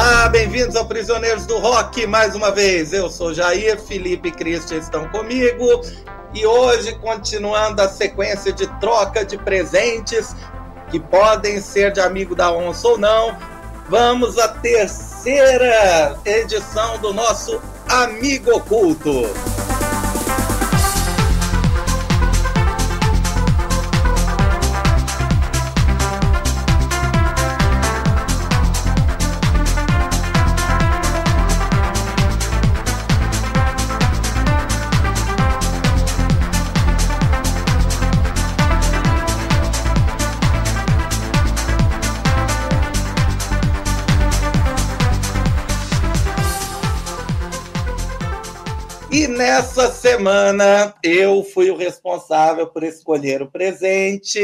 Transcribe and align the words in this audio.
Olá, 0.00 0.28
bem-vindos 0.28 0.76
ao 0.76 0.86
Prisioneiros 0.86 1.44
do 1.44 1.58
Rock 1.58 2.06
mais 2.06 2.36
uma 2.36 2.52
vez. 2.52 2.92
Eu 2.92 3.10
sou 3.10 3.34
Jair, 3.34 3.80
Felipe 3.80 4.28
e 4.28 4.30
Cristian 4.30 4.78
estão 4.78 5.08
comigo 5.08 5.82
e 6.32 6.46
hoje, 6.46 6.94
continuando 7.00 7.82
a 7.82 7.88
sequência 7.88 8.52
de 8.52 8.68
troca 8.78 9.24
de 9.24 9.36
presentes 9.36 10.36
que 10.88 11.00
podem 11.00 11.60
ser 11.60 11.90
de 11.90 11.98
amigo 11.98 12.36
da 12.36 12.52
onça 12.52 12.86
ou 12.86 12.96
não, 12.96 13.36
vamos 13.88 14.38
à 14.38 14.46
terceira 14.46 16.16
edição 16.24 16.98
do 16.98 17.12
nosso 17.12 17.60
Amigo 17.88 18.52
Oculto. 18.52 19.24
Nessa 49.26 49.90
semana 49.90 50.94
eu 51.02 51.42
fui 51.42 51.70
o 51.70 51.76
responsável 51.76 52.66
por 52.66 52.82
escolher 52.82 53.40
o 53.40 53.50
presente, 53.50 54.40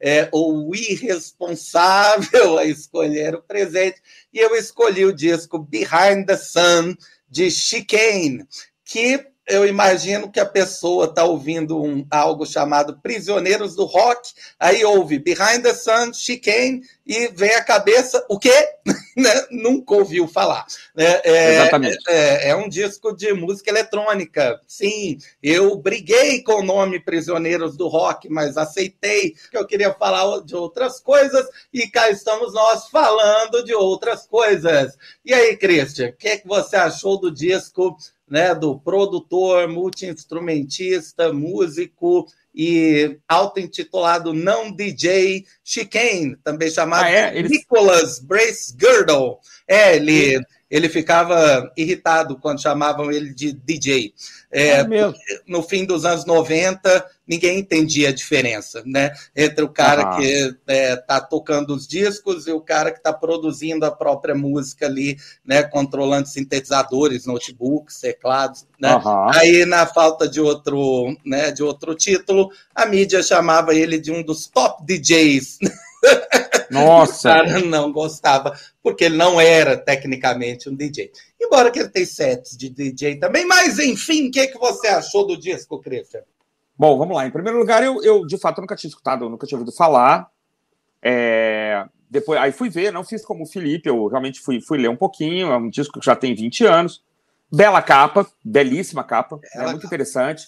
é, 0.00 0.28
ou 0.30 0.72
irresponsável 0.74 2.56
a 2.56 2.64
escolher 2.64 3.34
o 3.34 3.42
presente, 3.42 4.00
e 4.32 4.38
eu 4.38 4.54
escolhi 4.54 5.04
o 5.04 5.12
disco 5.12 5.58
Behind 5.58 6.24
the 6.26 6.36
Sun 6.36 6.94
de 7.28 7.50
Chicane, 7.50 8.46
que 8.84 9.26
eu 9.46 9.66
imagino 9.66 10.30
que 10.30 10.40
a 10.40 10.46
pessoa 10.46 11.04
está 11.04 11.24
ouvindo 11.24 11.80
um, 11.80 12.04
algo 12.10 12.44
chamado 12.44 12.98
Prisioneiros 13.00 13.76
do 13.76 13.84
Rock, 13.84 14.32
aí 14.58 14.84
ouve 14.84 15.18
Behind 15.18 15.62
the 15.62 15.72
Sun, 15.72 16.12
Chicane, 16.12 16.82
e 17.06 17.28
vem 17.28 17.54
a 17.54 17.62
cabeça, 17.62 18.24
o 18.28 18.38
quê? 18.38 18.68
né? 19.16 19.46
Nunca 19.50 19.94
ouviu 19.94 20.26
falar. 20.26 20.66
Né? 20.94 21.20
É, 21.22 21.54
Exatamente. 21.54 21.98
É, 22.08 22.48
é, 22.50 22.56
um 22.56 22.68
disco 22.68 23.14
de 23.14 23.32
música 23.32 23.70
eletrônica. 23.70 24.60
Sim, 24.66 25.18
eu 25.40 25.76
briguei 25.76 26.42
com 26.42 26.54
o 26.54 26.64
nome 26.64 26.98
Prisioneiros 26.98 27.76
do 27.76 27.86
Rock, 27.86 28.28
mas 28.28 28.56
aceitei 28.56 29.34
que 29.50 29.56
eu 29.56 29.66
queria 29.66 29.94
falar 29.94 30.40
de 30.40 30.56
outras 30.56 30.98
coisas, 30.98 31.46
e 31.72 31.86
cá 31.86 32.10
estamos 32.10 32.52
nós 32.52 32.88
falando 32.88 33.64
de 33.64 33.74
outras 33.74 34.26
coisas. 34.26 34.96
E 35.24 35.32
aí, 35.32 35.56
Christian, 35.56 36.08
o 36.08 36.12
que, 36.12 36.28
é 36.28 36.36
que 36.36 36.48
você 36.48 36.74
achou 36.74 37.20
do 37.20 37.30
disco? 37.30 37.96
Né, 38.28 38.54
do 38.54 38.78
produtor, 38.78 39.68
multi-instrumentista, 39.68 41.32
músico 41.32 42.26
e 42.54 43.18
auto-intitulado 43.28 44.32
não 44.32 44.72
DJ 44.72 45.44
Chicane, 45.62 46.36
também 46.42 46.70
chamado 46.70 47.04
ah, 47.04 47.10
é? 47.10 47.42
Nicholas 47.42 48.18
Brace 48.18 48.74
Girdle. 48.78 49.38
É, 49.68 49.96
ele 49.96 50.40
ele 50.70 50.88
ficava 50.88 51.72
irritado 51.76 52.36
quando 52.36 52.60
chamavam 52.60 53.10
ele 53.10 53.32
de 53.32 53.52
DJ. 53.52 54.12
É, 54.50 54.80
é 54.80 54.86
no 55.46 55.62
fim 55.62 55.84
dos 55.84 56.04
anos 56.04 56.24
90, 56.24 57.04
ninguém 57.26 57.58
entendia 57.58 58.08
a 58.08 58.12
diferença 58.12 58.82
né? 58.84 59.12
entre 59.34 59.64
o 59.64 59.68
cara 59.68 60.10
uhum. 60.12 60.16
que 60.18 60.24
está 60.24 60.72
é, 60.72 60.96
tá 60.96 61.20
tocando 61.20 61.74
os 61.74 61.86
discos 61.86 62.46
e 62.46 62.52
o 62.52 62.60
cara 62.60 62.90
que 62.90 62.98
está 62.98 63.12
produzindo 63.12 63.84
a 63.84 63.90
própria 63.90 64.34
música 64.34 64.86
ali, 64.86 65.16
né? 65.44 65.62
controlando 65.62 66.28
sintetizadores, 66.28 67.26
notebooks, 67.26 68.00
teclados. 68.00 68.66
Né? 68.80 68.94
Uhum. 68.94 69.30
Aí, 69.30 69.64
na 69.64 69.86
falta 69.86 70.28
de 70.28 70.40
outro, 70.40 71.16
né, 71.24 71.50
de 71.50 71.62
outro 71.62 71.94
título, 71.94 72.50
a 72.74 72.86
mídia 72.86 73.22
chamava 73.22 73.74
ele 73.74 73.98
de 73.98 74.10
um 74.10 74.22
dos 74.22 74.46
top 74.46 74.84
DJs. 74.84 75.58
Nossa! 76.70 77.30
o 77.30 77.32
cara 77.32 77.58
não 77.60 77.92
gostava, 77.92 78.58
porque 78.82 79.04
ele 79.04 79.16
não 79.16 79.40
era 79.40 79.76
tecnicamente 79.76 80.68
um 80.68 80.74
DJ. 80.74 81.10
Embora 81.40 81.70
que 81.70 81.78
ele 81.78 81.88
tenha 81.88 82.06
sets 82.06 82.56
de 82.56 82.68
DJ 82.68 83.16
também, 83.16 83.46
mas 83.46 83.78
enfim, 83.78 84.28
o 84.28 84.30
que, 84.30 84.48
que 84.48 84.58
você 84.58 84.88
achou 84.88 85.26
do 85.26 85.36
disco, 85.36 85.80
Christian? 85.80 86.22
Bom, 86.78 86.98
vamos 86.98 87.16
lá. 87.16 87.26
Em 87.26 87.30
primeiro 87.30 87.58
lugar, 87.58 87.82
eu, 87.82 88.02
eu 88.02 88.26
de 88.26 88.36
fato 88.38 88.60
nunca 88.60 88.76
tinha 88.76 88.88
escutado, 88.88 89.28
nunca 89.30 89.46
tinha 89.46 89.58
ouvido 89.58 89.74
falar. 89.74 90.30
É... 91.02 91.86
Depois, 92.08 92.40
aí 92.40 92.52
fui 92.52 92.68
ver, 92.68 92.92
não 92.92 93.02
fiz 93.02 93.24
como 93.24 93.44
o 93.44 93.46
Felipe, 93.46 93.88
eu 93.88 94.06
realmente 94.06 94.40
fui, 94.40 94.60
fui 94.60 94.78
ler 94.78 94.88
um 94.88 94.96
pouquinho. 94.96 95.50
É 95.50 95.56
um 95.56 95.70
disco 95.70 95.98
que 95.98 96.06
já 96.06 96.14
tem 96.14 96.34
20 96.34 96.64
anos. 96.66 97.02
Bela 97.50 97.80
capa, 97.80 98.26
belíssima 98.44 99.04
capa, 99.04 99.38
é 99.54 99.62
muito 99.62 99.74
capa. 99.74 99.86
interessante. 99.86 100.46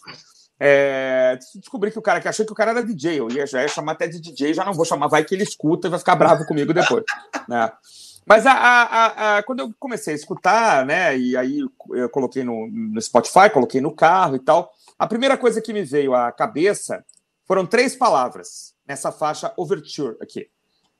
É, 0.61 1.39
descobri 1.55 1.91
que 1.91 1.99
o 1.99 2.03
cara 2.03 2.21
que 2.21 2.27
achei 2.27 2.45
que 2.45 2.53
o 2.53 2.55
cara 2.55 2.73
era 2.73 2.85
DJ, 2.85 3.21
eu 3.21 3.31
ia, 3.31 3.47
já 3.47 3.63
ia 3.63 3.69
chamar 3.69 3.93
até 3.93 4.09
de 4.09 4.21
DJ, 4.21 4.55
já 4.55 4.65
não 4.65 4.73
vou 4.73 4.85
chamar, 4.85 5.07
vai 5.07 5.25
que 5.25 5.35
ele 5.35 5.45
escuta 5.45 5.87
e 5.87 5.91
vai 5.91 5.99
ficar 5.99 6.17
bravo 6.17 6.45
comigo 6.47 6.75
depois. 6.75 7.05
né? 7.49 7.71
Mas 8.27 8.45
a, 8.45 8.53
a, 8.53 9.39
a, 9.39 9.43
quando 9.43 9.61
eu 9.61 9.73
comecei 9.79 10.13
a 10.13 10.17
escutar, 10.17 10.85
né, 10.85 11.17
e 11.17 11.37
aí 11.37 11.61
eu 11.93 12.11
coloquei 12.11 12.45
no, 12.45 12.69
no 12.71 13.01
Spotify, 13.01 13.49
coloquei 13.51 13.81
no 13.81 13.95
carro 13.95 14.37
e 14.37 14.41
tal, 14.41 14.71
a 14.99 15.07
primeira 15.07 15.39
coisa 15.39 15.63
que 15.63 15.73
me 15.73 15.83
veio 15.83 16.15
à 16.15 16.31
cabeça 16.33 17.05
foram 17.47 17.65
três 17.65 17.95
palavras 17.97 18.75
nessa 18.87 19.11
faixa 19.11 19.53
Overture 19.57 20.17
aqui. 20.21 20.49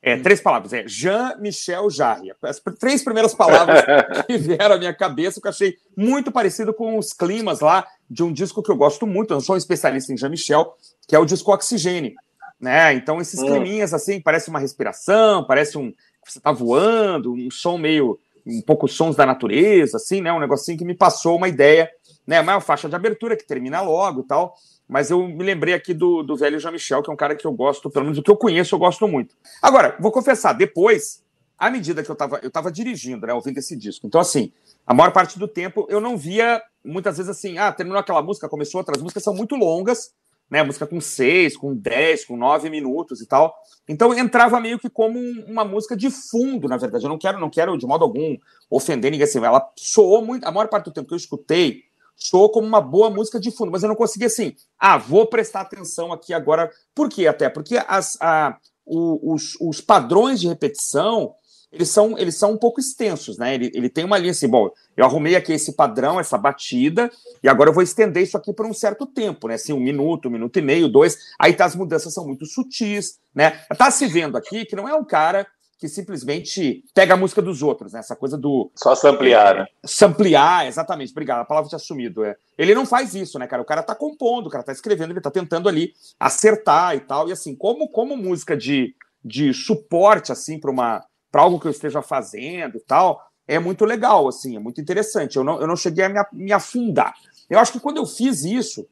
É, 0.01 0.17
três 0.17 0.39
palavras, 0.39 0.71
é 0.71 0.87
Jean-Michel 0.87 1.89
Jarre. 1.89 2.31
As 2.41 2.61
três 2.79 3.03
primeiras 3.03 3.33
palavras 3.33 3.83
que 4.25 4.37
vieram 4.37 4.75
à 4.75 4.77
minha 4.77 4.93
cabeça, 4.93 5.41
que 5.41 5.47
eu 5.47 5.51
achei 5.51 5.75
muito 5.95 6.31
parecido 6.31 6.73
com 6.73 6.97
os 6.97 7.11
climas 7.11 7.59
lá 7.59 7.85
de 8.09 8.23
um 8.23 8.31
disco 8.31 8.63
que 8.63 8.71
eu 8.71 8.77
gosto 8.77 9.05
muito, 9.05 9.31
eu 9.31 9.35
não 9.35 9.41
sou 9.41 9.55
um 9.55 9.57
especialista 9.57 10.13
em 10.13 10.17
Jean-Michel, 10.17 10.73
que 11.05 11.15
é 11.15 11.19
o 11.19 11.25
disco 11.25 11.51
Oxigênio. 11.51 12.13
Né? 12.59 12.93
Então, 12.93 13.19
esses 13.19 13.39
hum. 13.39 13.45
climinhas 13.45 13.93
assim, 13.93 14.21
parece 14.21 14.49
uma 14.49 14.59
respiração, 14.59 15.45
parece 15.45 15.77
um. 15.77 15.93
Você 16.25 16.39
tá 16.39 16.51
voando, 16.51 17.33
um 17.33 17.49
som 17.51 17.77
meio. 17.77 18.19
um 18.45 18.61
pouco 18.61 18.87
sons 18.87 19.15
da 19.15 19.25
natureza, 19.25 19.97
assim, 19.97 20.21
né? 20.21 20.31
Um 20.31 20.39
negocinho 20.39 20.77
que 20.77 20.85
me 20.85 20.93
passou 20.93 21.37
uma 21.37 21.47
ideia, 21.47 21.89
né? 22.27 22.37
A 22.37 22.43
maior 22.43 22.59
faixa 22.61 22.89
de 22.89 22.95
abertura 22.95 23.35
que 23.35 23.47
termina 23.47 23.81
logo 23.81 24.21
e 24.21 24.27
tal. 24.27 24.55
Mas 24.89 25.11
eu 25.11 25.27
me 25.27 25.43
lembrei 25.43 25.75
aqui 25.75 25.93
do, 25.93 26.23
do 26.23 26.35
velho 26.35 26.59
Jean-Michel, 26.59 27.03
que 27.03 27.11
é 27.11 27.13
um 27.13 27.15
cara 27.15 27.35
que 27.35 27.45
eu 27.45 27.51
gosto, 27.53 27.91
pelo 27.91 28.05
menos 28.05 28.17
o 28.17 28.23
que 28.23 28.31
eu 28.31 28.35
conheço, 28.35 28.73
eu 28.73 28.79
gosto 28.79 29.07
muito. 29.07 29.35
Agora, 29.61 29.95
vou 29.99 30.11
confessar, 30.11 30.53
depois, 30.53 31.23
à 31.55 31.69
medida 31.69 32.03
que 32.03 32.09
eu 32.09 32.13
estava 32.13 32.39
eu 32.41 32.49
tava 32.49 32.71
dirigindo, 32.71 33.27
né, 33.27 33.33
ouvindo 33.33 33.59
esse 33.59 33.77
disco, 33.77 34.07
então, 34.07 34.19
assim, 34.19 34.51
a 34.87 34.93
maior 34.93 35.11
parte 35.11 35.37
do 35.37 35.47
tempo 35.47 35.85
eu 35.89 36.01
não 36.01 36.17
via, 36.17 36.59
muitas 36.83 37.17
vezes, 37.17 37.29
assim, 37.29 37.59
ah, 37.59 37.71
terminou 37.71 37.99
aquela 37.99 38.23
música, 38.23 38.49
começou 38.49 38.79
outras 38.79 38.99
músicas, 38.99 39.23
são 39.23 39.35
muito 39.35 39.55
longas, 39.55 40.11
né, 40.49 40.63
música 40.63 40.87
com 40.87 40.99
seis, 40.99 41.55
com 41.55 41.75
dez, 41.75 42.25
com 42.25 42.35
nove 42.35 42.67
minutos 42.71 43.21
e 43.21 43.27
tal. 43.27 43.55
Então 43.87 44.11
entrava 44.17 44.59
meio 44.59 44.79
que 44.79 44.89
como 44.89 45.19
uma 45.47 45.63
música 45.63 45.95
de 45.95 46.09
fundo, 46.09 46.67
na 46.67 46.77
verdade. 46.77 47.05
Eu 47.05 47.09
não 47.09 47.19
quero, 47.19 47.39
não 47.39 47.49
quero 47.51 47.77
de 47.77 47.85
modo 47.85 48.03
algum 48.03 48.35
ofender 48.69 49.11
ninguém 49.11 49.25
assim. 49.25 49.37
Ela 49.37 49.63
soou 49.75 50.25
muito, 50.25 50.47
a 50.47 50.51
maior 50.51 50.67
parte 50.67 50.85
do 50.85 50.91
tempo 50.91 51.07
que 51.07 51.13
eu 51.13 51.17
escutei, 51.17 51.83
soou 52.19 52.51
como 52.51 52.67
uma 52.67 52.81
boa 52.81 53.09
música 53.09 53.39
de 53.39 53.49
fundo, 53.49 53.71
mas 53.71 53.81
eu 53.81 53.89
não 53.89 53.95
consegui 53.95 54.25
assim, 54.25 54.53
ah, 54.77 54.97
vou 54.97 55.25
prestar 55.25 55.61
atenção 55.61 56.11
aqui 56.11 56.33
agora. 56.33 56.69
Por 56.93 57.09
quê 57.09 57.25
até? 57.27 57.49
Porque 57.49 57.81
as, 57.87 58.17
a, 58.21 58.57
os, 58.85 59.55
os 59.61 59.79
padrões 59.79 60.41
de 60.41 60.47
repetição, 60.47 61.33
eles 61.71 61.89
são, 61.89 62.17
eles 62.17 62.35
são 62.35 62.51
um 62.51 62.57
pouco 62.57 62.79
extensos, 62.79 63.37
né? 63.37 63.55
Ele, 63.55 63.71
ele 63.73 63.89
tem 63.89 64.03
uma 64.03 64.17
linha 64.17 64.31
assim, 64.31 64.47
bom, 64.47 64.69
eu 64.97 65.05
arrumei 65.05 65.35
aqui 65.35 65.53
esse 65.53 65.73
padrão, 65.73 66.19
essa 66.19 66.37
batida, 66.37 67.09
e 67.41 67.47
agora 67.47 67.69
eu 67.69 67.73
vou 67.73 67.83
estender 67.83 68.23
isso 68.23 68.35
aqui 68.35 68.51
por 68.51 68.65
um 68.65 68.73
certo 68.73 69.05
tempo, 69.05 69.47
né? 69.47 69.53
Assim, 69.53 69.71
um 69.71 69.79
minuto, 69.79 70.27
um 70.27 70.31
minuto 70.31 70.57
e 70.59 70.61
meio, 70.61 70.89
dois. 70.89 71.17
Aí 71.39 71.53
tá, 71.53 71.65
as 71.65 71.75
mudanças 71.75 72.13
são 72.13 72.25
muito 72.25 72.45
sutis, 72.45 73.19
né? 73.33 73.51
Tá 73.77 73.89
se 73.89 74.07
vendo 74.07 74.35
aqui 74.35 74.65
que 74.65 74.75
não 74.75 74.89
é 74.89 74.95
um 74.95 75.05
cara 75.05 75.47
que 75.79 75.87
simplesmente 75.87 76.83
pega 76.93 77.13
a 77.13 77.17
música 77.17 77.41
dos 77.41 77.63
outros, 77.63 77.93
né? 77.93 77.99
Essa 77.99 78.15
coisa 78.15 78.37
do. 78.37 78.69
Só 78.75 78.93
samplear, 78.93 79.55
é, 79.55 79.59
né? 79.59 79.67
Samplear, 79.85 80.67
exatamente. 80.67 81.11
Obrigado, 81.11 81.39
a 81.39 81.45
palavra 81.45 81.69
tinha 81.69 81.77
assumido. 81.77 82.25
É. 82.25 82.35
Ele 82.57 82.75
não 82.75 82.85
faz 82.85 83.15
isso, 83.15 83.39
né, 83.39 83.47
cara? 83.47 83.61
O 83.61 83.65
cara 83.65 83.81
tá 83.81 83.95
compondo, 83.95 84.47
o 84.47 84.49
cara 84.49 84.63
tá 84.63 84.73
escrevendo, 84.73 85.11
ele 85.11 85.21
tá 85.21 85.31
tentando 85.31 85.69
ali 85.69 85.93
acertar 86.19 86.95
e 86.97 86.99
tal. 86.99 87.29
E 87.29 87.31
assim, 87.31 87.55
como, 87.55 87.87
como 87.87 88.17
música 88.17 88.57
de, 88.57 88.93
de 89.23 89.53
suporte, 89.53 90.33
assim, 90.33 90.59
para 90.59 90.69
uma 90.69 91.05
para 91.31 91.43
algo 91.43 91.59
que 91.59 91.67
eu 91.67 91.71
esteja 91.71 92.01
fazendo 92.01 92.77
e 92.77 92.81
tal, 92.81 93.23
é 93.47 93.59
muito 93.59 93.85
legal, 93.85 94.27
assim, 94.27 94.55
é 94.55 94.59
muito 94.59 94.81
interessante. 94.81 95.37
Eu 95.37 95.43
não, 95.43 95.61
eu 95.61 95.67
não 95.67 95.75
cheguei 95.75 96.03
a 96.03 96.09
me, 96.09 96.19
me 96.33 96.51
afundar. 96.51 97.13
Eu 97.49 97.59
acho 97.59 97.71
que 97.71 97.79
quando 97.79 97.97
eu 97.97 98.05
fiz 98.05 98.43
isso, 98.43 98.85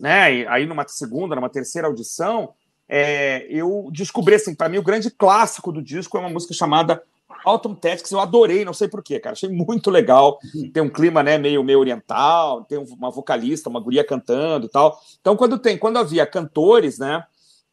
né, 0.00 0.46
aí 0.48 0.66
numa 0.66 0.88
segunda, 0.88 1.36
numa 1.36 1.50
terceira 1.50 1.86
audição, 1.86 2.52
é, 2.94 3.46
eu 3.48 3.88
descobri, 3.90 4.34
assim, 4.34 4.54
para 4.54 4.68
mim, 4.68 4.76
o 4.76 4.82
grande 4.82 5.10
clássico 5.10 5.72
do 5.72 5.80
disco 5.80 6.18
é 6.18 6.20
uma 6.20 6.28
música 6.28 6.52
chamada 6.52 7.02
Autumn 7.42 7.74
Tactics. 7.74 8.12
Eu 8.12 8.20
adorei, 8.20 8.66
não 8.66 8.74
sei 8.74 8.86
porquê, 8.86 9.18
cara. 9.18 9.32
Achei 9.32 9.48
muito 9.48 9.90
legal. 9.90 10.38
Tem 10.74 10.82
um 10.82 10.90
clima, 10.90 11.22
né, 11.22 11.38
meio, 11.38 11.64
meio 11.64 11.78
oriental, 11.78 12.64
tem 12.64 12.76
uma 12.76 13.10
vocalista, 13.10 13.70
uma 13.70 13.80
guria 13.80 14.04
cantando 14.04 14.66
e 14.66 14.68
tal. 14.68 15.00
Então, 15.22 15.34
quando 15.38 15.58
tem, 15.58 15.78
quando 15.78 15.96
havia 15.96 16.26
cantores, 16.26 16.98
né, 16.98 17.24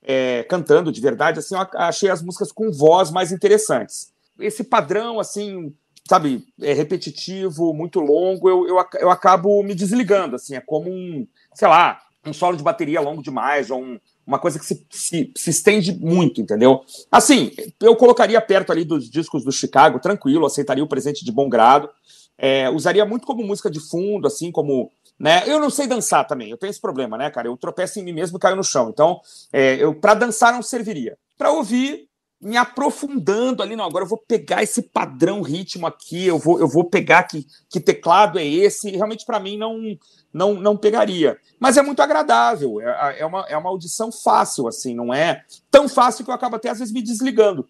é, 0.02 0.44
cantando 0.44 0.90
de 0.90 1.02
verdade, 1.02 1.40
assim, 1.40 1.54
eu 1.54 1.68
achei 1.74 2.10
as 2.10 2.22
músicas 2.22 2.50
com 2.54 2.72
voz 2.72 3.12
mais 3.12 3.34
interessantes. 3.34 4.14
Esse 4.40 4.64
padrão, 4.64 5.20
assim, 5.20 5.76
sabe, 6.08 6.46
é 6.62 6.72
repetitivo, 6.72 7.74
muito 7.74 8.00
longo, 8.00 8.50
eu, 8.50 8.66
eu, 8.70 8.86
eu 9.02 9.10
acabo 9.10 9.62
me 9.64 9.76
desligando, 9.76 10.38
assim, 10.38 10.56
é 10.56 10.62
como 10.62 10.90
um, 10.90 11.28
sei 11.54 11.68
lá, 11.68 12.00
um 12.26 12.34
solo 12.34 12.58
de 12.58 12.64
bateria 12.64 13.02
longo 13.02 13.24
demais, 13.24 13.72
ou 13.72 13.82
um, 13.82 14.00
uma 14.26 14.40
coisa 14.40 14.60
que 14.60 14.66
se, 14.66 14.86
se, 14.90 15.32
se, 15.36 15.50
estende 15.50 15.94
muito, 15.94 16.42
entendeu? 16.42 16.84
Assim, 17.12 17.52
eu 17.82 17.96
colocaria 17.96 18.40
perto 18.42 18.72
ali 18.72 18.84
dos 18.84 19.10
discos 19.10 19.44
do 19.44 19.52
Chicago, 19.52 20.00
tranquilo, 20.00 20.46
aceitaria 20.46 20.84
o 20.84 20.88
presente 20.88 21.24
de 21.24 21.32
bom 21.32 21.50
grado, 21.50 21.90
é, 22.38 22.70
usaria 22.70 23.06
muito 23.06 23.26
como 23.26 23.44
música 23.44 23.70
de 23.70 23.80
fundo, 23.80 24.28
assim, 24.28 24.52
como. 24.52 24.92
Né? 25.18 25.44
Eu 25.46 25.60
não 25.60 25.70
sei 25.70 25.86
dançar 25.86 26.26
também, 26.26 26.50
eu 26.50 26.58
tenho 26.58 26.72
esse 26.72 26.80
problema, 26.80 27.18
né, 27.18 27.30
cara? 27.30 27.48
Eu 27.48 27.58
tropeço 27.58 28.00
em 28.00 28.04
mim 28.04 28.14
mesmo 28.14 28.38
e 28.38 28.40
caio 28.40 28.56
no 28.56 28.64
chão. 28.64 28.90
Então, 28.90 29.20
é, 29.52 29.76
eu 29.76 29.94
para 29.94 30.14
dançar 30.14 30.54
não 30.54 30.62
serviria. 30.62 31.18
Para 31.38 31.52
ouvir, 31.52 32.08
me 32.42 32.56
aprofundando 32.56 33.62
ali, 33.62 33.76
não, 33.76 33.84
agora 33.84 34.06
eu 34.06 34.10
vou 34.10 34.18
pegar 34.18 34.64
esse 34.64 34.82
padrão 34.82 35.42
ritmo 35.42 35.86
aqui, 35.86 36.26
eu 36.26 36.40
vou, 36.40 36.60
eu 36.60 36.68
vou 36.68 36.86
pegar 36.86 37.24
que, 37.24 37.46
que 37.70 37.82
teclado 37.82 38.40
é 38.40 38.46
esse, 38.46 38.92
realmente 38.92 39.26
para 39.26 39.40
mim 39.40 39.58
não, 39.58 39.78
não 40.34 40.54
não 40.54 40.78
pegaria. 40.78 41.38
Mas 41.60 41.78
é 41.78 41.82
muito 41.82 42.02
agradável, 42.02 42.80
é, 42.82 43.20
é, 43.20 43.26
uma, 43.26 43.46
é 43.50 43.58
uma 43.58 43.70
audição 43.70 44.12
fácil, 44.12 44.68
assim, 44.68 44.96
não 44.96 45.14
é 45.14 45.44
tão 45.70 45.90
fácil 45.90 46.24
que 46.24 46.32
eu 46.32 46.36
acabo 46.36 46.56
até 46.56 46.70
às 46.70 46.80
vezes 46.80 46.94
me 46.94 47.02
desligando. 47.02 47.68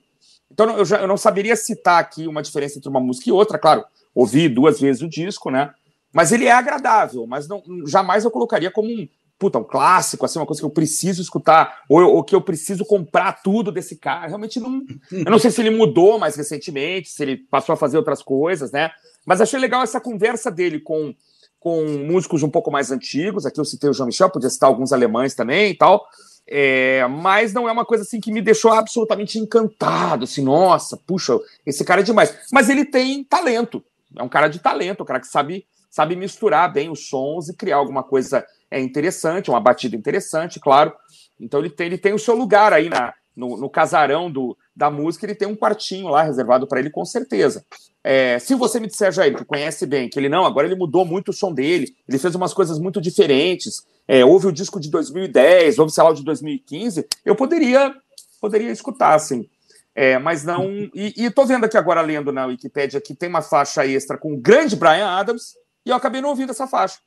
Então 0.52 0.78
eu, 0.78 0.86
já, 0.86 0.98
eu 0.98 1.08
não 1.08 1.18
saberia 1.18 1.56
citar 1.56 2.00
aqui 2.00 2.28
uma 2.28 2.42
diferença 2.42 2.78
entre 2.78 2.90
uma 2.90 3.00
música 3.00 3.30
e 3.30 3.34
outra, 3.34 3.58
claro, 3.58 3.86
ouvi 4.14 4.50
duas 4.50 4.80
vezes 4.80 5.02
o 5.02 5.10
disco, 5.10 5.50
né? 5.50 5.74
Mas 6.12 6.32
ele 6.32 6.46
é 6.46 6.52
agradável, 6.52 7.28
mas 7.28 7.48
não, 7.48 7.62
jamais 7.86 8.26
eu 8.26 8.32
colocaria 8.32 8.72
como 8.72 8.90
um, 8.90 9.08
puta, 9.40 9.58
um 9.58 9.64
clássico, 9.64 10.26
assim, 10.26 10.38
uma 10.40 10.46
coisa 10.46 10.62
que 10.62 10.66
eu 10.66 10.72
preciso 10.72 11.22
escutar, 11.22 11.84
ou, 11.88 12.02
ou, 12.02 12.24
que 12.24 12.36
eu 12.36 12.42
preciso 12.42 12.84
comprar 12.84 13.42
tudo 13.42 13.72
desse 13.72 13.96
cara. 13.96 14.28
Realmente 14.28 14.60
não. 14.60 14.84
Eu 15.12 15.32
não 15.32 15.40
sei 15.40 15.50
se 15.50 15.62
ele 15.62 15.70
mudou 15.70 16.20
mais 16.20 16.36
recentemente, 16.36 17.10
se 17.10 17.24
ele 17.24 17.38
passou 17.38 17.74
a 17.74 17.78
fazer 17.78 17.98
outras 17.98 18.22
coisas, 18.22 18.72
né? 18.72 18.92
Mas 19.26 19.40
achei 19.40 19.60
legal 19.60 19.82
essa 19.82 20.02
conversa 20.02 20.52
dele 20.52 20.80
com, 20.80 21.14
com 21.60 21.84
músicos 22.06 22.44
um 22.44 22.50
pouco 22.50 22.72
mais 22.72 22.92
antigos. 22.92 23.46
Aqui 23.46 23.60
eu 23.60 23.66
citei 23.66 23.90
o 23.90 23.94
Jean-Michel, 23.94 24.30
podia 24.30 24.50
citar 24.50 24.70
alguns 24.70 24.94
alemães 24.94 25.36
também 25.36 25.72
e 25.72 25.78
tal. 25.78 26.08
É, 26.52 27.06
mas 27.08 27.54
não 27.54 27.70
é 27.70 27.72
uma 27.72 27.86
coisa 27.86 28.04
assim 28.04 28.20
que 28.20 28.32
me 28.32 28.42
deixou 28.42 28.72
absolutamente 28.72 29.38
encantado, 29.38 30.24
assim, 30.24 30.44
nossa, 30.44 30.98
puxa, 30.98 31.38
esse 31.64 31.86
cara 31.86 32.02
é 32.02 32.04
demais. 32.04 32.36
Mas 32.52 32.70
ele 32.70 32.86
tem 32.86 33.24
talento, 33.24 33.84
é 34.18 34.24
um 34.24 34.30
cara 34.30 34.48
de 34.48 34.58
talento, 34.58 35.04
um 35.04 35.06
cara 35.06 35.20
que 35.20 35.28
sabe, 35.28 35.68
sabe 35.92 36.16
misturar 36.16 36.74
bem 36.74 36.90
os 36.90 37.08
sons 37.08 37.50
e 37.50 37.56
criar 37.56 37.76
alguma 37.76 38.02
coisa 38.02 38.44
é 38.72 38.80
interessante, 38.80 39.52
uma 39.52 39.60
batida 39.60 39.96
interessante, 39.96 40.60
claro. 40.60 40.92
Então 41.40 41.60
ele 41.60 41.70
tem, 41.70 41.86
ele 41.86 42.00
tem 42.00 42.14
o 42.14 42.20
seu 42.20 42.36
lugar 42.36 42.74
aí 42.74 42.90
na, 42.90 43.14
no, 43.36 43.56
no 43.56 43.70
casarão 43.70 44.32
do, 44.32 44.58
da 44.76 44.90
música, 44.90 45.28
ele 45.28 45.36
tem 45.36 45.48
um 45.48 45.56
quartinho 45.56 46.08
lá 46.08 46.24
reservado 46.24 46.68
para 46.68 46.80
ele, 46.80 46.90
com 46.90 47.06
certeza. 47.06 47.64
É, 48.12 48.40
se 48.40 48.56
você 48.56 48.80
me 48.80 48.88
disser, 48.88 49.12
Jair, 49.12 49.38
que 49.38 49.46
conhece 49.46 49.86
bem, 49.86 50.10
que 50.10 50.18
ele 50.18 50.30
não, 50.30 50.44
agora 50.44 50.66
ele 50.66 50.76
mudou 50.76 51.06
muito 51.06 51.30
o 51.30 51.34
som 51.34 51.54
dele, 51.54 51.96
ele 52.08 52.18
fez 52.18 52.34
umas 52.34 52.56
coisas 52.56 52.80
muito 52.80 53.00
diferentes, 53.00 53.86
é, 54.08 54.26
houve 54.26 54.48
o 54.48 54.52
disco 54.52 54.80
de 54.80 54.90
2010, 54.90 55.78
houve, 55.78 55.94
sei 55.94 56.04
lá, 56.04 56.10
o 56.10 56.16
de 56.16 56.24
2015, 56.24 57.08
eu 57.24 57.36
poderia, 57.36 57.94
poderia 58.42 58.72
escutar, 58.72 59.14
assim. 59.14 59.48
É, 59.94 60.18
mas 60.18 60.44
não. 60.44 60.66
E, 60.92 61.14
e 61.18 61.30
tô 61.30 61.46
vendo 61.46 61.66
aqui 61.66 61.78
agora, 61.78 62.02
lendo 62.02 62.32
na 62.32 62.48
Wikipedia, 62.48 63.00
que 63.00 63.14
tem 63.14 63.30
uma 63.30 63.44
faixa 63.44 63.86
extra 63.86 64.18
com 64.18 64.34
o 64.34 64.38
grande 64.38 64.76
Brian 64.76 65.06
Adams, 65.06 65.54
e 65.86 65.92
eu 65.92 65.96
acabei 65.96 66.20
não 66.20 66.30
ouvindo 66.30 66.50
essa 66.50 66.66
faixa. 66.66 66.98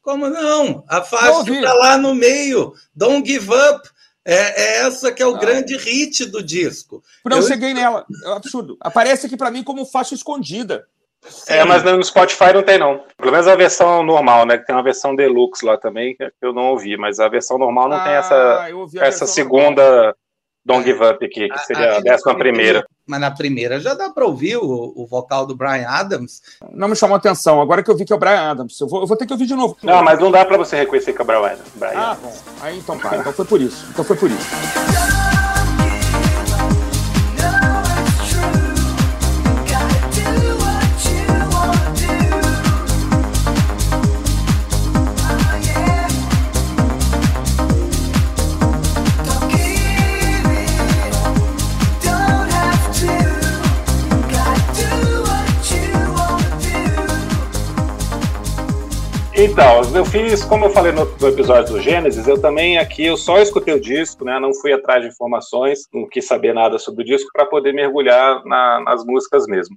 Como 0.00 0.30
não? 0.30 0.84
A 0.86 1.02
faixa 1.02 1.50
está 1.50 1.74
lá 1.74 1.98
no 1.98 2.14
meio. 2.14 2.72
Don't 2.94 3.28
Give 3.28 3.48
Up. 3.50 3.88
É, 4.24 4.62
é 4.62 4.86
essa 4.86 5.10
que 5.12 5.22
é 5.22 5.26
o 5.26 5.34
ah. 5.34 5.38
grande 5.38 5.76
hit 5.76 6.26
do 6.26 6.42
disco. 6.42 7.02
Não 7.24 7.38
eu... 7.38 7.42
cheguei 7.42 7.74
nela. 7.74 8.06
É 8.24 8.28
um 8.28 8.34
absurdo. 8.34 8.76
Aparece 8.80 9.26
aqui 9.26 9.36
para 9.36 9.50
mim 9.50 9.62
como 9.62 9.84
faixa 9.84 10.14
escondida. 10.14 10.86
Sim. 11.28 11.52
É, 11.52 11.64
mas 11.64 11.84
no 11.84 12.02
Spotify 12.02 12.52
não 12.52 12.62
tem, 12.62 12.78
não. 12.78 13.04
Pelo 13.16 13.30
menos 13.30 13.46
a 13.46 13.54
versão 13.54 14.02
normal, 14.02 14.44
né? 14.44 14.58
Que 14.58 14.66
tem 14.66 14.74
uma 14.74 14.82
versão 14.82 15.14
deluxe 15.14 15.64
lá 15.64 15.76
também, 15.76 16.16
que 16.16 16.32
eu 16.40 16.52
não 16.52 16.70
ouvi, 16.70 16.96
mas 16.96 17.20
a 17.20 17.28
versão 17.28 17.58
normal 17.58 17.88
não 17.88 17.96
ah, 17.96 18.04
tem 18.04 18.12
essa, 18.12 18.68
essa 19.00 19.26
segunda. 19.26 19.82
Normal. 19.82 20.14
Don't 20.64 20.84
Give 20.84 21.04
Up 21.04 21.24
aqui, 21.24 21.48
que 21.48 21.58
seria 21.60 21.94
a, 21.94 21.96
a 21.96 22.00
décima 22.00 22.36
primeira. 22.36 22.84
Mas 23.06 23.20
na 23.20 23.30
primeira 23.30 23.80
já 23.80 23.94
dá 23.94 24.10
para 24.10 24.24
ouvir 24.24 24.56
o, 24.56 24.92
o, 24.94 25.06
vocal 25.06 25.44
do 25.44 25.56
Brian 25.56 25.88
Adams. 25.88 26.40
Não 26.70 26.88
me 26.88 26.94
chamou 26.94 27.16
atenção. 27.16 27.60
Agora 27.60 27.82
que 27.82 27.90
eu 27.90 27.96
vi 27.96 28.04
que 28.04 28.12
é 28.12 28.16
o 28.16 28.18
Brian 28.18 28.50
Adams, 28.50 28.80
eu 28.80 28.86
vou, 28.86 29.00
eu 29.00 29.06
vou 29.06 29.16
ter 29.16 29.26
que 29.26 29.32
ouvir 29.32 29.46
de 29.46 29.54
novo. 29.54 29.76
Não, 29.82 30.02
mas 30.04 30.20
não 30.20 30.30
dá 30.30 30.44
para 30.44 30.56
você 30.56 30.76
reconhecer 30.76 31.12
que 31.12 31.20
é 31.20 31.24
o 31.24 31.26
Brian 31.26 31.40
Adams. 31.40 31.68
Brian 31.74 31.92
ah, 31.96 32.16
bom. 32.22 32.32
Aí 32.60 32.78
então 32.78 32.98
tá. 32.98 33.16
Então 33.16 33.32
foi 33.32 33.44
por 33.44 33.60
isso. 33.60 33.86
Então 33.90 34.04
foi 34.04 34.16
por 34.16 34.30
isso. 34.30 35.21
Então, 59.42 59.80
eu 59.96 60.04
fiz, 60.04 60.44
como 60.44 60.66
eu 60.66 60.70
falei 60.70 60.92
no, 60.92 61.04
no, 61.04 61.28
episódio 61.28 61.74
do 61.74 61.80
Gênesis, 61.80 62.28
eu 62.28 62.40
também 62.40 62.78
aqui, 62.78 63.06
eu 63.06 63.16
só 63.16 63.40
escutei 63.40 63.74
o 63.74 63.80
disco, 63.80 64.24
né, 64.24 64.38
não 64.38 64.54
fui 64.54 64.72
atrás 64.72 65.02
de 65.02 65.08
informações, 65.08 65.80
não 65.92 66.08
quis 66.08 66.24
saber 66.28 66.54
nada 66.54 66.78
sobre 66.78 67.02
o 67.02 67.04
disco 67.04 67.28
para 67.32 67.44
poder 67.44 67.72
mergulhar 67.74 68.44
na, 68.44 68.80
nas 68.82 69.04
músicas 69.04 69.48
mesmo. 69.48 69.76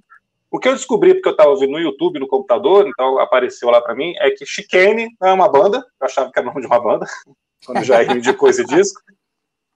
O 0.52 0.60
que 0.60 0.68
eu 0.68 0.72
descobri, 0.72 1.14
porque 1.14 1.28
eu 1.28 1.32
estava 1.32 1.50
ouvindo 1.50 1.72
no 1.72 1.80
YouTube, 1.80 2.20
no 2.20 2.28
computador, 2.28 2.86
então 2.86 3.18
apareceu 3.18 3.68
lá 3.68 3.80
para 3.80 3.96
mim, 3.96 4.14
é 4.18 4.30
que 4.30 4.46
Chicane 4.46 5.08
é 5.20 5.32
uma 5.32 5.50
banda, 5.50 5.78
eu 6.00 6.06
achava 6.06 6.30
que 6.30 6.38
era 6.38 6.46
o 6.46 6.50
nome 6.50 6.60
de 6.60 6.68
uma 6.68 6.80
banda, 6.80 7.04
quando 7.66 7.82
já 7.82 8.04
indicou 8.04 8.48
esse 8.48 8.64
disco, 8.66 9.00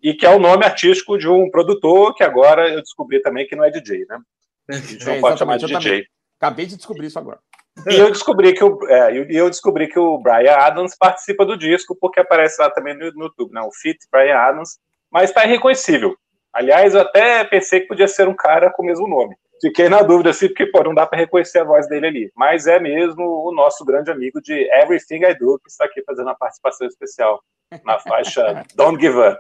e 0.01 0.15
que 0.15 0.25
é 0.25 0.31
o 0.31 0.39
nome 0.39 0.65
artístico 0.65 1.19
de 1.19 1.29
um 1.29 1.51
produtor 1.51 2.15
que 2.15 2.23
agora 2.23 2.69
eu 2.69 2.81
descobri 2.81 3.21
também 3.21 3.45
que 3.45 3.57
não 3.57 3.65
é 3.65 3.71
DJ, 3.73 4.07
né? 4.09 4.21
A 4.69 4.75
gente 4.75 5.05
não 5.05 5.15
é, 5.15 5.21
pode 5.21 5.37
chamar 5.37 5.57
de 5.57 5.67
DJ. 5.67 5.81
Também. 5.81 6.07
Acabei 6.39 6.67
de 6.67 6.77
descobrir 6.77 7.09
isso 7.09 7.19
agora. 7.19 7.41
E 7.89 7.97
eu 7.97 8.11
descobri 8.11 8.53
que 8.53 8.63
o, 8.63 8.79
é, 8.89 9.17
eu 9.31 9.49
descobri 9.49 9.89
que 9.89 9.99
o 9.99 10.19
Brian 10.19 10.55
Adams 10.55 10.97
participa 10.97 11.47
do 11.47 11.57
disco, 11.57 11.97
porque 11.99 12.21
aparece 12.21 12.61
lá 12.61 12.71
também 12.71 12.95
no, 12.95 13.11
no 13.13 13.25
YouTube, 13.25 13.53
né? 13.53 13.61
O 13.63 13.73
Fit 13.73 13.99
Brian 14.11 14.37
Adams, 14.37 14.79
mas 15.11 15.31
está 15.31 15.45
irreconhecível. 15.45 16.15
Aliás, 16.53 16.95
eu 16.95 17.01
até 17.01 17.45
pensei 17.45 17.81
que 17.81 17.89
podia 17.89 18.09
ser 18.09 18.29
um 18.29 18.35
cara 18.35 18.71
com 18.71 18.83
o 18.83 18.87
mesmo 18.87 19.09
nome. 19.09 19.37
Fiquei 19.61 19.89
na 19.89 20.03
dúvida, 20.03 20.31
assim, 20.31 20.49
porque 20.49 20.67
pô, 20.67 20.83
não 20.83 20.95
dá 20.95 21.07
para 21.07 21.19
reconhecer 21.19 21.59
a 21.59 21.65
voz 21.65 21.87
dele 21.87 22.07
ali. 22.07 22.33
Mas 22.35 22.67
é 22.67 22.81
mesmo 22.81 23.23
o 23.23 23.55
nosso 23.55 23.85
grande 23.85 24.11
amigo 24.11 24.41
de 24.41 24.55
Everything 24.75 25.25
I 25.25 25.35
Do, 25.35 25.59
que 25.59 25.71
está 25.71 25.85
aqui 25.85 26.03
fazendo 26.03 26.27
uma 26.27 26.37
participação 26.37 26.87
especial 26.87 27.41
na 27.85 27.99
faixa 27.99 28.65
Don't 28.75 29.01
Give 29.01 29.19
Up. 29.19 29.39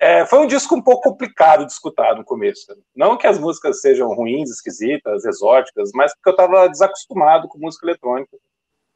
É, 0.00 0.24
foi 0.24 0.38
um 0.38 0.46
disco 0.46 0.74
um 0.74 0.80
pouco 0.80 1.10
complicado 1.10 1.66
de 1.66 1.72
escutar 1.72 2.16
no 2.16 2.24
começo. 2.24 2.74
Não 2.96 3.18
que 3.18 3.26
as 3.26 3.38
músicas 3.38 3.82
sejam 3.82 4.08
ruins, 4.14 4.50
esquisitas, 4.50 5.26
exóticas, 5.26 5.90
mas 5.94 6.14
porque 6.14 6.30
eu 6.30 6.32
estava 6.32 6.68
desacostumado 6.68 7.46
com 7.48 7.58
música 7.58 7.84
eletrônica. 7.84 8.34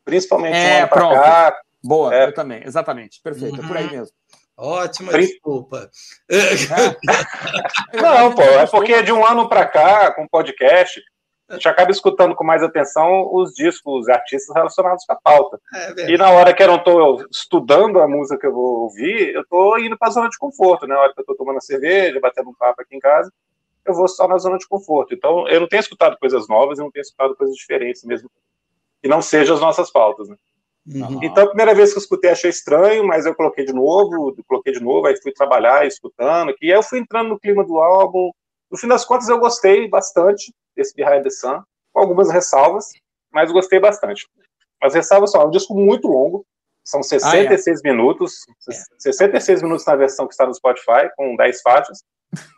Principalmente 0.03 0.57
é, 0.57 0.77
um 0.77 0.79
ano 0.79 0.89
pronto. 0.89 1.15
cá. 1.15 1.57
Boa, 1.85 2.15
é. 2.15 2.25
eu 2.25 2.33
também, 2.33 2.63
exatamente, 2.65 3.21
perfeito, 3.23 3.59
uhum. 3.59 3.65
é 3.65 3.69
por 3.69 3.77
aí 3.77 3.85
uhum. 3.85 3.91
mesmo. 3.91 4.15
Ótima 4.57 5.13
Pri... 5.13 5.27
desculpa. 5.27 5.91
Não, 7.93 8.35
pô, 8.35 8.43
é 8.43 8.67
porque 8.67 9.03
de 9.03 9.13
um 9.13 9.27
ano 9.27 9.49
para 9.49 9.67
cá, 9.67 10.13
com 10.15 10.27
podcast, 10.27 11.03
a 11.49 11.55
gente 11.55 11.69
acaba 11.69 11.91
escutando 11.91 12.35
com 12.35 12.43
mais 12.43 12.63
atenção 12.63 13.29
os 13.33 13.53
discos, 13.53 14.03
os 14.03 14.09
artistas 14.09 14.55
relacionados 14.55 15.05
com 15.05 15.13
a 15.13 15.21
pauta. 15.23 15.61
É 15.75 16.11
e 16.11 16.17
na 16.17 16.31
hora 16.31 16.55
que 16.55 16.63
eu 16.63 16.69
não 16.69 16.77
estou 16.77 17.27
estudando 17.31 18.01
a 18.01 18.09
música 18.09 18.39
que 18.39 18.47
eu 18.47 18.53
vou 18.53 18.83
ouvir, 18.83 19.35
eu 19.35 19.43
estou 19.43 19.79
indo 19.79 19.97
para 19.97 20.09
a 20.09 20.13
zona 20.13 20.29
de 20.31 20.39
conforto, 20.39 20.87
né? 20.87 20.95
Na 20.95 21.03
hora 21.03 21.13
que 21.13 21.21
eu 21.21 21.23
estou 21.23 21.37
tomando 21.37 21.59
a 21.59 21.61
cerveja, 21.61 22.19
batendo 22.19 22.49
um 22.49 22.55
papo 22.55 22.81
aqui 22.81 22.97
em 22.97 23.01
casa, 23.01 23.31
eu 23.85 23.93
vou 23.93 24.09
só 24.09 24.27
na 24.27 24.39
zona 24.39 24.57
de 24.57 24.67
conforto. 24.67 25.15
Então, 25.15 25.47
eu 25.49 25.61
não 25.61 25.69
tenho 25.69 25.81
escutado 25.81 26.17
coisas 26.19 26.49
novas, 26.49 26.79
eu 26.79 26.85
não 26.85 26.91
tenho 26.91 27.03
escutado 27.03 27.37
coisas 27.37 27.55
diferentes 27.55 28.03
mesmo, 28.05 28.31
que 29.03 29.09
não 29.09 29.21
sejam 29.21 29.55
as 29.55 29.61
nossas 29.61 29.91
pautas, 29.91 30.29
né? 30.29 30.37
Uhum. 30.87 31.21
Então, 31.23 31.45
a 31.45 31.49
primeira 31.49 31.75
vez 31.75 31.93
que 31.93 31.99
eu 31.99 32.03
escutei, 32.03 32.31
achei 32.31 32.51
estranho, 32.51 33.07
mas 33.07 33.25
eu 33.25 33.35
coloquei 33.35 33.65
de 33.65 33.73
novo, 33.73 34.35
coloquei 34.47 34.73
de 34.73 34.81
novo, 34.81 35.07
aí 35.07 35.17
fui 35.21 35.33
trabalhar, 35.33 35.87
escutando, 35.87 36.55
e 36.61 36.71
aí 36.71 36.79
eu 36.79 36.83
fui 36.83 36.99
entrando 36.99 37.29
no 37.29 37.39
clima 37.39 37.65
do 37.65 37.79
álbum. 37.79 38.31
No 38.75 38.78
fim 38.78 38.88
das 38.88 39.04
contas, 39.04 39.28
eu 39.28 39.38
gostei 39.38 39.87
bastante 39.87 40.52
desse 40.76 40.93
Behind 40.97 41.23
the 41.23 41.31
Sun, 41.31 41.62
com 41.93 42.00
algumas 42.00 42.28
ressalvas, 42.28 42.87
mas 43.33 43.52
gostei 43.52 43.78
bastante. 43.78 44.26
As 44.83 44.95
ressalvas 44.95 45.31
são, 45.31 45.43
é 45.43 45.47
um 45.47 45.50
disco 45.50 45.76
muito 45.76 46.09
longo, 46.09 46.45
são 46.83 47.00
66 47.00 47.78
ah, 47.78 47.88
é. 47.88 47.93
minutos, 47.93 48.40
é. 48.69 48.75
66 48.99 49.62
minutos 49.62 49.87
na 49.87 49.95
versão 49.95 50.26
que 50.26 50.35
está 50.35 50.45
no 50.45 50.52
Spotify, 50.52 51.09
com 51.16 51.37
10 51.37 51.61
faixas. 51.62 52.02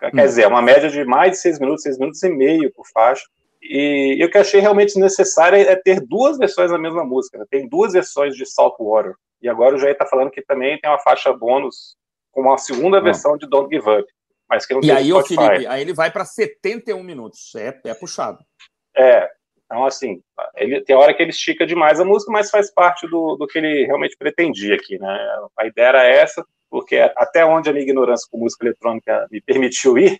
Quer 0.00 0.14
hum. 0.14 0.16
dizer, 0.16 0.44
é 0.44 0.49
uma 0.49 0.62
média 0.62 0.88
de 0.88 1.04
mais 1.04 1.32
de 1.32 1.37
6 1.37 1.61
minutos, 1.61 1.82
6 1.82 1.99
minutos 1.99 2.23
e 2.23 2.30
meio 2.30 2.73
por 2.73 2.87
faixa. 2.94 3.23
E, 3.61 4.16
e 4.18 4.25
o 4.25 4.30
que 4.30 4.38
achei 4.38 4.58
realmente 4.58 4.99
necessário 4.99 5.58
é 5.58 5.76
ter 5.76 6.00
duas 6.00 6.38
versões 6.38 6.70
da 6.70 6.78
mesma 6.78 7.04
música. 7.04 7.37
Né? 7.37 7.44
Tem 7.50 7.68
duas 7.68 7.92
versões 7.92 8.35
de 8.35 8.46
Saltwater. 8.46 9.12
E 9.42 9.50
agora 9.50 9.75
o 9.75 9.78
Jair 9.78 9.92
está 9.92 10.06
falando 10.06 10.30
que 10.30 10.40
também 10.40 10.80
tem 10.80 10.90
uma 10.90 10.99
faixa 10.99 11.30
bônus 11.30 11.94
com 12.32 12.40
uma 12.40 12.56
segunda 12.56 13.02
versão 13.02 13.37
de 13.37 13.46
Don't 13.46 13.68
Give 13.68 13.87
Up. 13.90 14.15
Mas 14.49 14.65
que 14.65 14.75
não 14.75 14.81
e 14.83 14.91
aí, 14.91 15.12
o 15.12 15.23
Felipe, 15.23 15.67
aí 15.67 15.81
ele 15.81 15.93
vai 15.93 16.11
para 16.11 16.25
71 16.25 17.03
minutos. 17.03 17.55
É, 17.57 17.81
é 17.85 17.95
puxado. 17.95 18.38
É, 18.97 19.29
então, 19.65 19.85
assim, 19.85 20.23
ele, 20.55 20.81
tem 20.83 20.95
hora 20.95 21.12
que 21.12 21.23
ele 21.23 21.31
estica 21.31 21.67
demais 21.67 21.99
a 21.99 22.05
música, 22.05 22.31
mas 22.31 22.50
faz 22.50 22.73
parte 22.73 23.09
do, 23.09 23.37
do 23.37 23.47
que 23.47 23.59
ele 23.59 23.85
realmente 23.85 24.17
pretendia 24.17 24.76
aqui, 24.76 24.99
né? 24.99 25.29
A 25.59 25.67
ideia 25.67 25.88
era 25.88 26.05
essa, 26.05 26.45
porque 26.71 26.97
até 27.17 27.45
onde 27.45 27.69
a 27.69 27.73
minha 27.73 27.83
ignorância 27.83 28.29
com 28.31 28.38
música 28.38 28.65
eletrônica 28.65 29.26
me 29.31 29.41
permitiu 29.41 29.99
ir, 29.99 30.17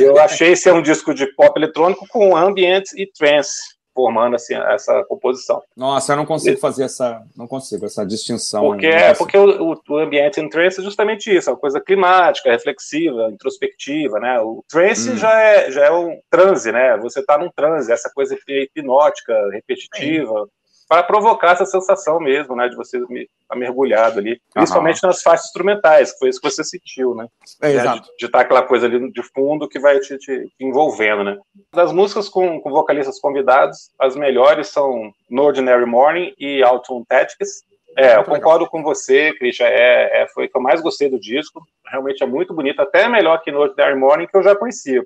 eu 0.00 0.18
achei 0.20 0.54
ser 0.54 0.72
um 0.72 0.82
disco 0.82 1.14
de 1.14 1.26
pop 1.34 1.58
eletrônico 1.58 2.06
com 2.08 2.36
ambiente 2.36 2.90
e 3.00 3.10
trance 3.10 3.60
formando 3.94 4.36
assim 4.36 4.54
essa 4.54 5.04
composição. 5.04 5.62
Nossa, 5.76 6.12
eu 6.12 6.16
não 6.16 6.26
consigo 6.26 6.58
fazer 6.58 6.84
essa, 6.84 7.22
não 7.36 7.46
consigo 7.46 7.84
essa 7.84 8.04
distinção. 8.04 8.62
Porque 8.62 8.86
é 8.86 9.14
porque 9.14 9.36
o, 9.36 9.76
o, 9.88 9.98
ambiente 9.98 10.40
em 10.40 10.48
trance 10.48 10.80
é 10.80 10.84
justamente 10.84 11.34
isso, 11.34 11.50
é 11.50 11.52
uma 11.52 11.58
coisa 11.58 11.80
climática, 11.80 12.50
reflexiva, 12.50 13.30
introspectiva, 13.30 14.18
né? 14.18 14.40
O 14.40 14.64
trance 14.68 15.10
hum. 15.10 15.16
já 15.16 15.40
é 15.40 15.70
já 15.70 15.86
é 15.86 15.90
um 15.90 16.18
transe, 16.30 16.72
né? 16.72 16.96
Você 16.98 17.20
está 17.20 17.38
num 17.38 17.50
transe, 17.50 17.92
essa 17.92 18.10
coisa 18.10 18.36
hipnótica, 18.48 19.34
repetitiva. 19.50 20.48
É 20.48 20.61
para 20.88 21.02
provocar 21.02 21.52
essa 21.52 21.66
sensação 21.66 22.20
mesmo, 22.20 22.54
né, 22.54 22.68
de 22.68 22.76
você 22.76 22.98
estar 22.98 23.24
tá 23.48 23.56
mergulhado 23.56 24.18
ali, 24.18 24.40
principalmente 24.52 25.02
uhum. 25.02 25.08
nas 25.08 25.22
faixas 25.22 25.46
instrumentais, 25.46 26.12
que 26.12 26.18
foi 26.18 26.28
isso 26.28 26.40
que 26.40 26.50
você 26.50 26.64
sentiu, 26.64 27.14
né? 27.14 27.26
É, 27.62 27.72
exato. 27.72 28.08
De, 28.18 28.26
estar 28.26 28.38
tá 28.38 28.44
aquela 28.44 28.62
coisa 28.62 28.86
ali 28.86 29.10
de 29.10 29.22
fundo 29.34 29.68
que 29.68 29.78
vai 29.78 29.98
te, 30.00 30.18
te 30.18 30.52
envolvendo, 30.60 31.24
né? 31.24 31.38
Das 31.72 31.92
músicas 31.92 32.28
com, 32.28 32.60
com, 32.60 32.70
vocalistas 32.70 33.20
convidados, 33.20 33.90
as 33.98 34.16
melhores 34.16 34.68
são 34.68 35.12
No 35.30 35.42
Ordinary 35.42 35.86
Morning 35.86 36.34
e 36.38 36.62
Autumn 36.62 37.04
Tactics. 37.04 37.62
É, 37.96 38.16
eu 38.16 38.24
concordo 38.24 38.66
com 38.66 38.82
você, 38.82 39.34
Christian, 39.34 39.66
é, 39.66 40.22
é, 40.22 40.28
foi 40.28 40.46
o 40.46 40.48
que 40.48 40.56
eu 40.56 40.62
mais 40.62 40.80
gostei 40.80 41.10
do 41.10 41.20
disco, 41.20 41.62
realmente 41.86 42.22
é 42.22 42.26
muito 42.26 42.54
bonito, 42.54 42.80
até 42.80 43.06
melhor 43.06 43.42
que 43.42 43.52
No 43.52 43.60
Ordinary 43.60 43.96
Morning, 43.96 44.26
que 44.26 44.36
eu 44.36 44.42
já 44.42 44.56
conhecia. 44.56 45.04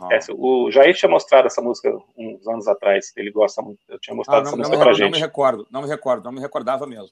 Uhum. 0.00 0.12
Essa, 0.12 0.32
o 0.32 0.70
Jair 0.70 0.94
tinha 0.94 1.10
mostrado 1.10 1.46
essa 1.46 1.60
música 1.60 1.92
uns 2.16 2.46
anos 2.46 2.68
atrás, 2.68 3.12
ele 3.16 3.30
gosta 3.30 3.60
muito. 3.62 3.80
Eu 3.88 3.98
tinha 3.98 4.14
mostrado 4.14 4.40
ah, 4.40 4.42
não, 4.42 4.48
essa 4.48 4.56
música 4.56 4.76
não, 4.76 4.84
pra 4.84 4.92
gente. 4.92 5.02
Não 5.02 5.10
me 5.10 5.18
recordo, 5.18 5.66
não 5.70 5.82
me 5.82 5.88
recordo, 5.88 6.24
não 6.24 6.32
me 6.32 6.40
recordava 6.40 6.86
mesmo. 6.86 7.10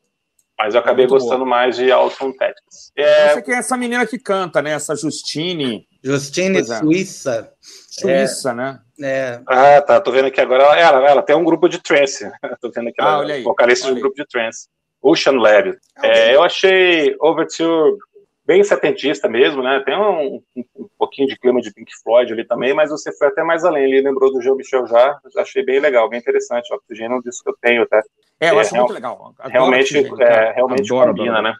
Mas 0.59 0.75
eu 0.75 0.81
acabei 0.81 1.07
é 1.07 1.09
gostando 1.09 1.39
boa. 1.39 1.49
mais 1.49 1.77
de 1.77 1.91
Alton 1.91 2.33
Tactics. 2.33 2.93
É... 2.95 3.33
Você 3.33 3.43
que 3.43 3.51
é 3.51 3.55
essa 3.57 3.79
menina 3.79 4.07
que 4.07 4.19
canta, 4.19 4.61
né? 4.61 4.73
Essa 4.73 4.95
Justine. 4.95 5.89
Justine 6.05 6.59
é. 6.59 6.65
Suíça. 6.65 7.51
Suíça, 7.61 8.51
é, 8.51 8.55
né? 8.55 8.81
É. 9.03 9.41
Ah, 9.47 9.81
tá. 9.81 9.99
Tô 10.01 10.13
vendo 10.13 10.27
aqui 10.27 10.39
agora. 10.39 10.65
Ela, 10.79 11.09
ela 11.09 11.23
tem 11.23 11.35
um 11.35 11.45
grupo 11.45 11.67
de 11.67 11.83
trance. 11.83 12.31
Tô 12.61 12.71
vendo 12.71 12.89
aqui. 12.89 13.01
Ah, 13.01 13.07
ela, 13.07 13.19
olha 13.21 13.35
aí. 13.37 13.43
Vocalista 13.43 13.87
olha 13.87 13.95
de 13.95 14.01
um 14.01 14.03
grupo 14.03 14.17
de 14.17 14.27
trance. 14.29 14.69
Ocean 15.03 15.41
Lab. 15.41 15.79
Ah, 15.97 16.07
é, 16.07 16.35
eu 16.35 16.43
achei 16.43 17.17
Overture 17.21 17.97
bem 18.45 18.65
setentista 18.65 19.29
mesmo, 19.29 19.63
né? 19.63 19.81
Tem 19.85 19.97
um, 19.97 20.37
um, 20.57 20.65
um, 20.77 20.89
pouquinho 20.99 21.29
de 21.29 21.39
clima 21.39 21.61
de 21.61 21.73
Pink 21.73 21.93
Floyd 22.03 22.33
ali 22.33 22.45
também, 22.45 22.75
mas 22.75 22.91
você 22.91 23.13
foi 23.17 23.29
até 23.29 23.43
mais 23.43 23.65
além. 23.65 23.85
Ele 23.85 24.03
lembrou 24.03 24.33
do 24.33 24.41
João 24.41 24.57
Michel 24.57 24.87
já, 24.87 25.19
achei 25.37 25.65
bem 25.65 25.81
legal, 25.81 26.09
bem 26.09 26.19
interessante. 26.19 26.73
O 26.73 26.77
Oxigênio 26.77 27.15
é 27.15 27.19
um 27.19 27.23
disco 27.23 27.45
que 27.45 27.51
eu 27.51 27.57
tenho 27.61 27.83
até. 27.83 28.01
É, 28.41 28.51
eu 28.51 28.59
é, 28.59 28.61
acho 28.61 28.75
muito 28.75 28.93
legal. 28.93 29.35
Adoro 29.39 29.53
realmente, 29.53 29.97
é, 29.99 30.53
realmente 30.53 30.93
adoro, 30.93 31.11
combina, 31.11 31.39
adoro. 31.39 31.49
né? 31.49 31.57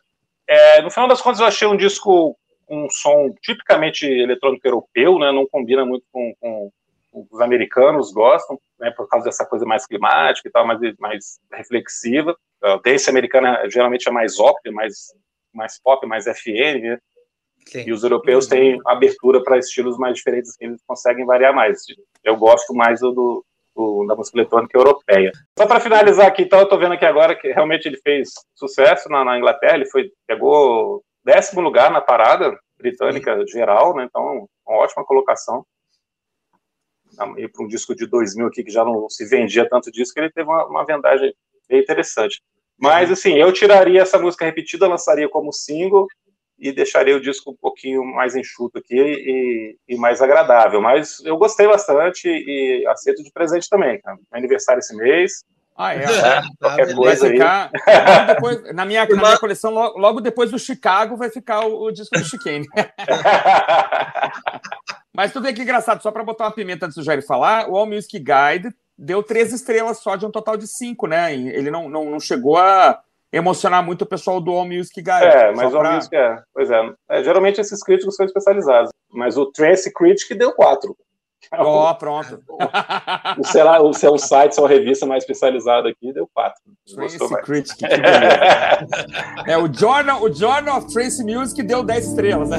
É, 0.49 0.83
no 0.83 0.91
final 0.91 1.09
das 1.09 1.21
contas, 1.21 1.41
eu 1.41 1.47
achei 1.47 1.69
um 1.69 1.77
disco 1.77 2.37
com 2.67 2.85
um 2.85 2.91
som 2.91 3.33
tipicamente 3.41 4.07
eletrônico 4.07 4.67
europeu, 4.67 5.19
né? 5.19 5.31
Não 5.31 5.47
combina 5.47 5.85
muito 5.85 6.05
com, 6.11 6.35
com 6.41 6.73
os 7.13 7.41
americanos 7.41 8.13
gostam, 8.13 8.59
né? 8.79 8.91
Por 8.91 9.09
causa 9.09 9.27
dessa 9.27 9.45
coisa 9.45 9.65
mais 9.65 9.87
climática 9.87 10.49
e 10.49 10.53
tal, 10.53 10.67
mais, 10.67 10.81
mais 10.99 11.39
reflexiva. 11.53 12.37
A 12.63 12.77
dance 12.77 13.09
americana 13.09 13.69
geralmente 13.69 14.09
é 14.09 14.13
mais 14.13 14.39
ópera, 14.39 14.75
mais 14.75 15.15
mais 15.53 15.81
pop, 15.81 16.07
mais 16.07 16.25
FM, 16.25 16.83
né? 16.83 16.99
E 17.75 17.93
os 17.93 18.03
europeus 18.03 18.47
têm 18.47 18.81
abertura 18.87 19.43
para 19.43 19.59
estilos 19.59 19.99
mais 19.99 20.17
diferentes, 20.17 20.57
que 20.57 20.65
eles 20.65 20.83
conseguem 20.87 21.27
variar 21.27 21.55
mais. 21.55 21.83
Eu 22.25 22.37
gosto 22.37 22.75
mais 22.75 23.01
do, 23.01 23.13
do, 23.13 23.45
do 23.77 24.07
da 24.07 24.17
música 24.17 24.39
eletrônica 24.39 24.77
europeia. 24.77 25.31
Só 25.59 25.67
para 25.67 25.79
finalizar 25.79 26.27
aqui, 26.27 26.43
então, 26.43 26.59
eu 26.59 26.65
estou 26.65 26.79
vendo 26.79 26.95
aqui 26.95 27.05
agora 27.05 27.37
que 27.37 27.53
realmente 27.53 27.87
ele 27.87 27.99
fez 27.99 28.31
sucesso 28.55 29.09
na, 29.09 29.25
na 29.25 29.39
Inglaterra, 29.39 29.77
ele 29.77 29.87
foi, 29.87 30.11
pegou 30.27 31.03
décimo 31.25 31.61
lugar 31.61 31.91
na 31.91 32.01
parada 32.01 32.59
britânica 32.79 33.39
Sim. 33.41 33.47
geral, 33.47 33.95
né? 33.95 34.05
Então, 34.05 34.49
uma 34.67 34.79
ótima 34.79 35.05
colocação. 35.05 35.65
E 37.37 37.49
para 37.49 37.65
um 37.65 37.69
disco 37.69 37.95
de 37.95 38.07
2000 38.07 38.47
aqui, 38.47 38.65
que 38.65 38.71
já 38.71 38.85
não 38.85 39.09
se 39.09 39.27
vendia 39.27 39.69
tanto 39.69 39.91
disco, 39.91 40.19
ele 40.19 40.31
teve 40.31 40.49
uma, 40.49 40.65
uma 40.67 40.85
vendagem 40.85 41.35
bem 41.69 41.81
interessante. 41.81 42.41
Mas, 42.81 43.11
assim, 43.11 43.35
eu 43.35 43.53
tiraria 43.53 44.01
essa 44.01 44.19
música 44.19 44.45
repetida, 44.45 44.89
lançaria 44.89 45.29
como 45.29 45.53
single 45.53 46.07
e 46.59 46.73
deixaria 46.73 47.17
o 47.17 47.21
disco 47.21 47.51
um 47.51 47.57
pouquinho 47.57 48.05
mais 48.05 48.35
enxuto 48.35 48.79
aqui 48.79 48.97
e, 48.97 49.77
e 49.89 49.97
mais 49.97 50.23
agradável. 50.23 50.81
Mas 50.81 51.21
eu 51.25 51.37
gostei 51.37 51.67
bastante 51.67 52.27
e 52.29 52.87
aceito 52.87 53.23
de 53.23 53.31
presente 53.33 53.69
também. 53.69 54.01
Cara. 54.01 54.19
aniversário 54.33 54.81
esse 54.81 54.97
mês. 54.97 55.45
Ah, 55.77 55.95
é. 55.95 56.05
é 56.05 56.43
qualquer 56.59 56.95
coisa 56.95 57.29
ficar, 57.29 57.71
aí. 57.87 58.27
Depois, 58.27 58.63
na, 58.75 58.85
minha, 58.85 59.07
na 59.07 59.17
minha 59.17 59.39
coleção, 59.39 59.71
logo, 59.71 59.99
logo, 59.99 60.21
depois 60.21 60.51
do 60.51 60.59
Chicago, 60.59 61.17
vai 61.17 61.31
ficar 61.31 61.67
o, 61.67 61.85
o 61.85 61.91
disco 61.91 62.19
do 62.19 62.25
Chicane. 62.25 62.67
Mas 65.15 65.33
tudo 65.33 65.45
bem 65.45 65.55
que 65.55 65.63
engraçado, 65.63 66.03
só 66.03 66.11
para 66.11 66.23
botar 66.23 66.45
uma 66.45 66.53
pimenta 66.53 66.85
antes 66.85 66.97
do 66.97 67.03
Jair 67.03 67.27
falar, 67.27 67.69
o 67.69 67.77
All 67.77 67.87
Music 67.87 68.19
Guide 68.19 68.75
deu 69.01 69.23
três 69.23 69.53
estrelas 69.53 69.99
só 69.99 70.15
de 70.15 70.27
um 70.27 70.31
total 70.31 70.59
de 70.59 70.69
cinco, 70.69 71.07
né? 71.07 71.35
Ele 71.35 71.71
não, 71.71 71.89
não, 71.89 72.11
não 72.11 72.21
chegou 72.21 72.59
a 72.59 73.01
emocionar 73.33 73.83
muito 73.83 74.03
o 74.03 74.07
pessoal 74.07 74.41
do 74.41 74.51
All 74.51 74.67
Music 74.67 75.01
Guide. 75.01 75.25
É, 75.25 75.53
mas 75.53 75.73
o 75.73 75.77
All 75.77 75.83
pra... 75.83 75.93
Music 75.95 76.15
é. 76.15 76.43
Pois 76.53 76.71
é. 76.71 76.93
é. 77.09 77.25
Geralmente 77.25 77.61
esses 77.61 77.83
críticos 77.83 78.15
são 78.15 78.27
especializados. 78.27 78.91
Mas 79.11 79.39
o 79.39 79.47
Trance 79.47 79.91
Critic 79.93 80.37
deu 80.37 80.53
quatro. 80.53 80.95
Ó, 81.53 81.89
oh, 81.91 81.95
pronto. 81.95 82.43
o, 83.39 83.45
sei 83.45 83.63
lá, 83.63 83.81
o 83.81 83.95
seu 83.95 84.19
site, 84.19 84.55
sua 84.55 84.69
revista 84.69 85.07
mais 85.07 85.25
especializada 85.25 85.89
aqui, 85.89 86.13
deu 86.13 86.29
quatro. 86.35 86.61
Trance 86.95 87.19
Critic, 87.43 87.79
que 87.79 87.89
beleza. 87.89 88.87
é, 89.47 89.57
o 89.57 89.73
Journal, 89.73 90.23
o 90.23 90.33
Journal 90.33 90.79
of 90.79 90.93
Trance 90.93 91.25
Music 91.25 91.63
deu 91.63 91.83
10 91.83 92.09
estrelas, 92.09 92.51
né? 92.51 92.59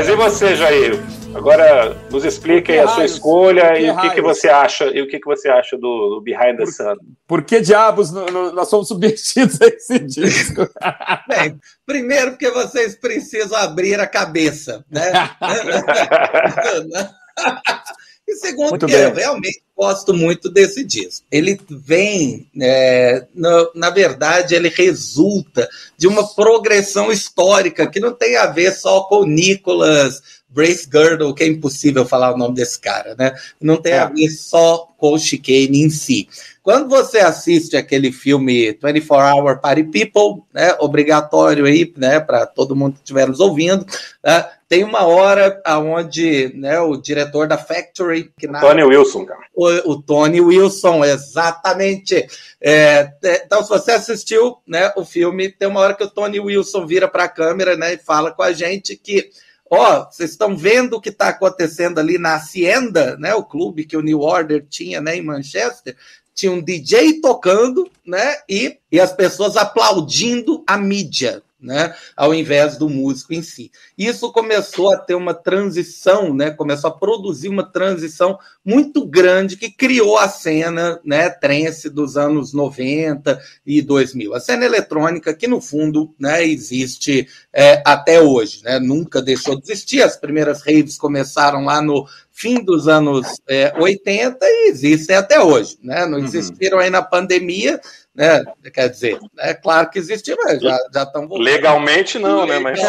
Mas 0.00 0.08
e 0.08 0.16
você, 0.16 0.56
Jair? 0.56 0.98
Agora 1.34 1.94
nos 2.10 2.24
explique 2.24 2.72
a 2.72 2.88
sua 2.88 3.04
escolha 3.04 3.78
e 3.78 3.90
o 3.90 3.96
que, 3.98 4.08
que 4.08 4.22
você 4.22 4.48
acha 4.48 4.86
e 4.86 5.02
o 5.02 5.06
que, 5.06 5.20
que 5.20 5.26
você 5.26 5.50
acha 5.50 5.76
do, 5.76 6.14
do 6.14 6.22
Behind 6.22 6.56
the 6.56 6.64
Sun. 6.64 6.96
Por 7.28 7.42
que 7.42 7.60
diabos 7.60 8.10
no, 8.10 8.24
no, 8.24 8.50
nós 8.50 8.70
somos 8.70 8.88
submetidos 8.88 9.60
a 9.60 9.66
esse 9.66 9.98
disco? 9.98 10.66
Bem, 11.28 11.60
primeiro 11.84 12.30
porque 12.30 12.50
vocês 12.50 12.98
precisam 12.98 13.58
abrir 13.58 14.00
a 14.00 14.06
cabeça, 14.06 14.82
né? 14.90 15.12
e 18.30 18.36
segundo 18.36 18.70
muito 18.70 18.86
que 18.86 18.92
bem. 18.92 19.02
eu 19.02 19.14
realmente 19.14 19.62
gosto 19.76 20.14
muito 20.14 20.50
desse 20.50 20.84
disco. 20.84 21.26
Ele 21.30 21.58
vem, 21.68 22.48
é, 22.60 23.26
no, 23.34 23.70
na 23.74 23.90
verdade, 23.90 24.54
ele 24.54 24.68
resulta 24.68 25.68
de 25.96 26.06
uma 26.06 26.26
progressão 26.34 27.10
histórica 27.10 27.86
que 27.86 27.98
não 27.98 28.12
tem 28.12 28.36
a 28.36 28.46
ver 28.46 28.72
só 28.72 29.02
com 29.02 29.20
o 29.20 29.26
Nicholas 29.26 30.22
Brace 30.48 30.88
Girdle, 30.92 31.34
que 31.34 31.44
é 31.44 31.46
impossível 31.46 32.04
falar 32.04 32.34
o 32.34 32.36
nome 32.36 32.54
desse 32.54 32.78
cara, 32.78 33.14
né? 33.16 33.32
Não 33.60 33.76
tem 33.76 33.92
é. 33.92 33.98
a 34.00 34.06
ver 34.06 34.28
só 34.30 34.88
com 34.98 35.14
o 35.14 35.18
chicane 35.18 35.82
em 35.82 35.88
si. 35.88 36.28
Quando 36.62 36.88
você 36.88 37.18
assiste 37.18 37.76
aquele 37.76 38.12
filme 38.12 38.76
24 38.82 39.38
Hour 39.38 39.60
Party 39.60 39.84
People, 39.84 40.42
né, 40.52 40.74
obrigatório 40.78 41.64
aí, 41.64 41.90
né, 41.96 42.20
para 42.20 42.44
todo 42.44 42.76
mundo 42.76 42.94
que 42.94 42.98
estiver 43.00 43.26
nos 43.26 43.40
ouvindo, 43.40 43.86
né, 44.22 44.46
tem 44.70 44.84
uma 44.84 45.04
hora 45.04 45.60
onde 45.80 46.52
né, 46.54 46.78
o 46.78 46.96
diretor 46.96 47.48
da 47.48 47.58
Factory. 47.58 48.32
Que 48.38 48.46
na... 48.46 48.60
Tony 48.60 48.84
Wilson, 48.84 49.26
cara. 49.26 49.40
O, 49.52 49.66
o 49.90 50.00
Tony 50.00 50.40
Wilson, 50.40 51.04
exatamente. 51.04 52.24
É, 52.60 53.10
é, 53.20 53.42
então, 53.44 53.64
se 53.64 53.68
você 53.68 53.90
assistiu 53.90 54.58
né, 54.64 54.92
o 54.94 55.04
filme, 55.04 55.50
tem 55.50 55.66
uma 55.66 55.80
hora 55.80 55.94
que 55.94 56.04
o 56.04 56.08
Tony 56.08 56.38
Wilson 56.38 56.86
vira 56.86 57.08
para 57.08 57.24
a 57.24 57.28
câmera 57.28 57.76
né, 57.76 57.94
e 57.94 57.98
fala 57.98 58.30
com 58.30 58.44
a 58.44 58.52
gente 58.52 58.96
que 58.96 59.28
ó, 59.68 60.08
vocês 60.08 60.30
estão 60.30 60.56
vendo 60.56 60.94
o 60.94 61.00
que 61.00 61.08
está 61.08 61.30
acontecendo 61.30 61.98
ali 61.98 62.16
na 62.16 62.36
Hacienda, 62.36 63.16
né, 63.16 63.34
o 63.34 63.42
clube 63.42 63.84
que 63.84 63.96
o 63.96 64.02
New 64.02 64.20
Order 64.20 64.64
tinha 64.68 65.00
né, 65.00 65.16
em 65.16 65.22
Manchester, 65.22 65.96
tinha 66.32 66.52
um 66.52 66.62
DJ 66.62 67.20
tocando, 67.20 67.90
né, 68.06 68.36
e, 68.48 68.78
e 68.90 69.00
as 69.00 69.12
pessoas 69.12 69.56
aplaudindo 69.56 70.62
a 70.64 70.76
mídia. 70.76 71.42
Né, 71.60 71.94
ao 72.16 72.34
invés 72.34 72.76
do 72.76 72.88
músico 72.88 73.34
em 73.34 73.42
si. 73.42 73.70
Isso 73.96 74.32
começou 74.32 74.92
a 74.92 74.96
ter 74.96 75.14
uma 75.14 75.34
transição, 75.34 76.34
né, 76.34 76.50
começou 76.50 76.88
a 76.88 76.96
produzir 76.96 77.48
uma 77.48 77.64
transição 77.64 78.38
muito 78.64 79.06
grande 79.06 79.56
que 79.56 79.70
criou 79.70 80.18
a 80.18 80.28
cena 80.28 81.00
né, 81.04 81.28
trance 81.30 81.88
dos 81.88 82.16
anos 82.16 82.52
90 82.52 83.40
e 83.66 83.82
2000. 83.82 84.34
A 84.34 84.40
cena 84.40 84.64
eletrônica 84.64 85.34
que, 85.34 85.46
no 85.46 85.60
fundo, 85.60 86.14
né, 86.18 86.44
existe 86.44 87.28
é, 87.52 87.82
até 87.84 88.20
hoje, 88.20 88.62
né, 88.64 88.78
nunca 88.78 89.20
deixou 89.22 89.56
de 89.56 89.70
existir. 89.70 90.02
As 90.02 90.16
primeiras 90.16 90.62
raves 90.62 90.96
começaram 90.96 91.64
lá 91.64 91.80
no 91.82 92.06
fim 92.40 92.64
dos 92.64 92.88
anos 92.88 93.38
é, 93.46 93.72
80 93.78 94.38
e 94.42 94.70
existem 94.70 95.14
até 95.14 95.40
hoje. 95.40 95.76
Né? 95.82 96.06
Não 96.06 96.18
uhum. 96.18 96.24
existiram 96.24 96.78
aí 96.78 96.88
na 96.88 97.02
pandemia, 97.02 97.78
né? 98.14 98.42
Quer 98.72 98.88
dizer, 98.88 99.18
é 99.38 99.54
claro 99.54 99.88
que 99.90 99.98
existiram, 99.98 100.42
já, 100.60 100.78
já 100.92 101.02
estão 101.02 101.28
voltando. 101.28 101.44
Legalmente 101.44 102.18
não, 102.18 102.46
né? 102.46 102.58
Mas... 102.58 102.80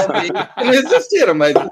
Não 0.58 0.74
existiram, 0.74 1.36
mas 1.36 1.54
né, 1.54 1.68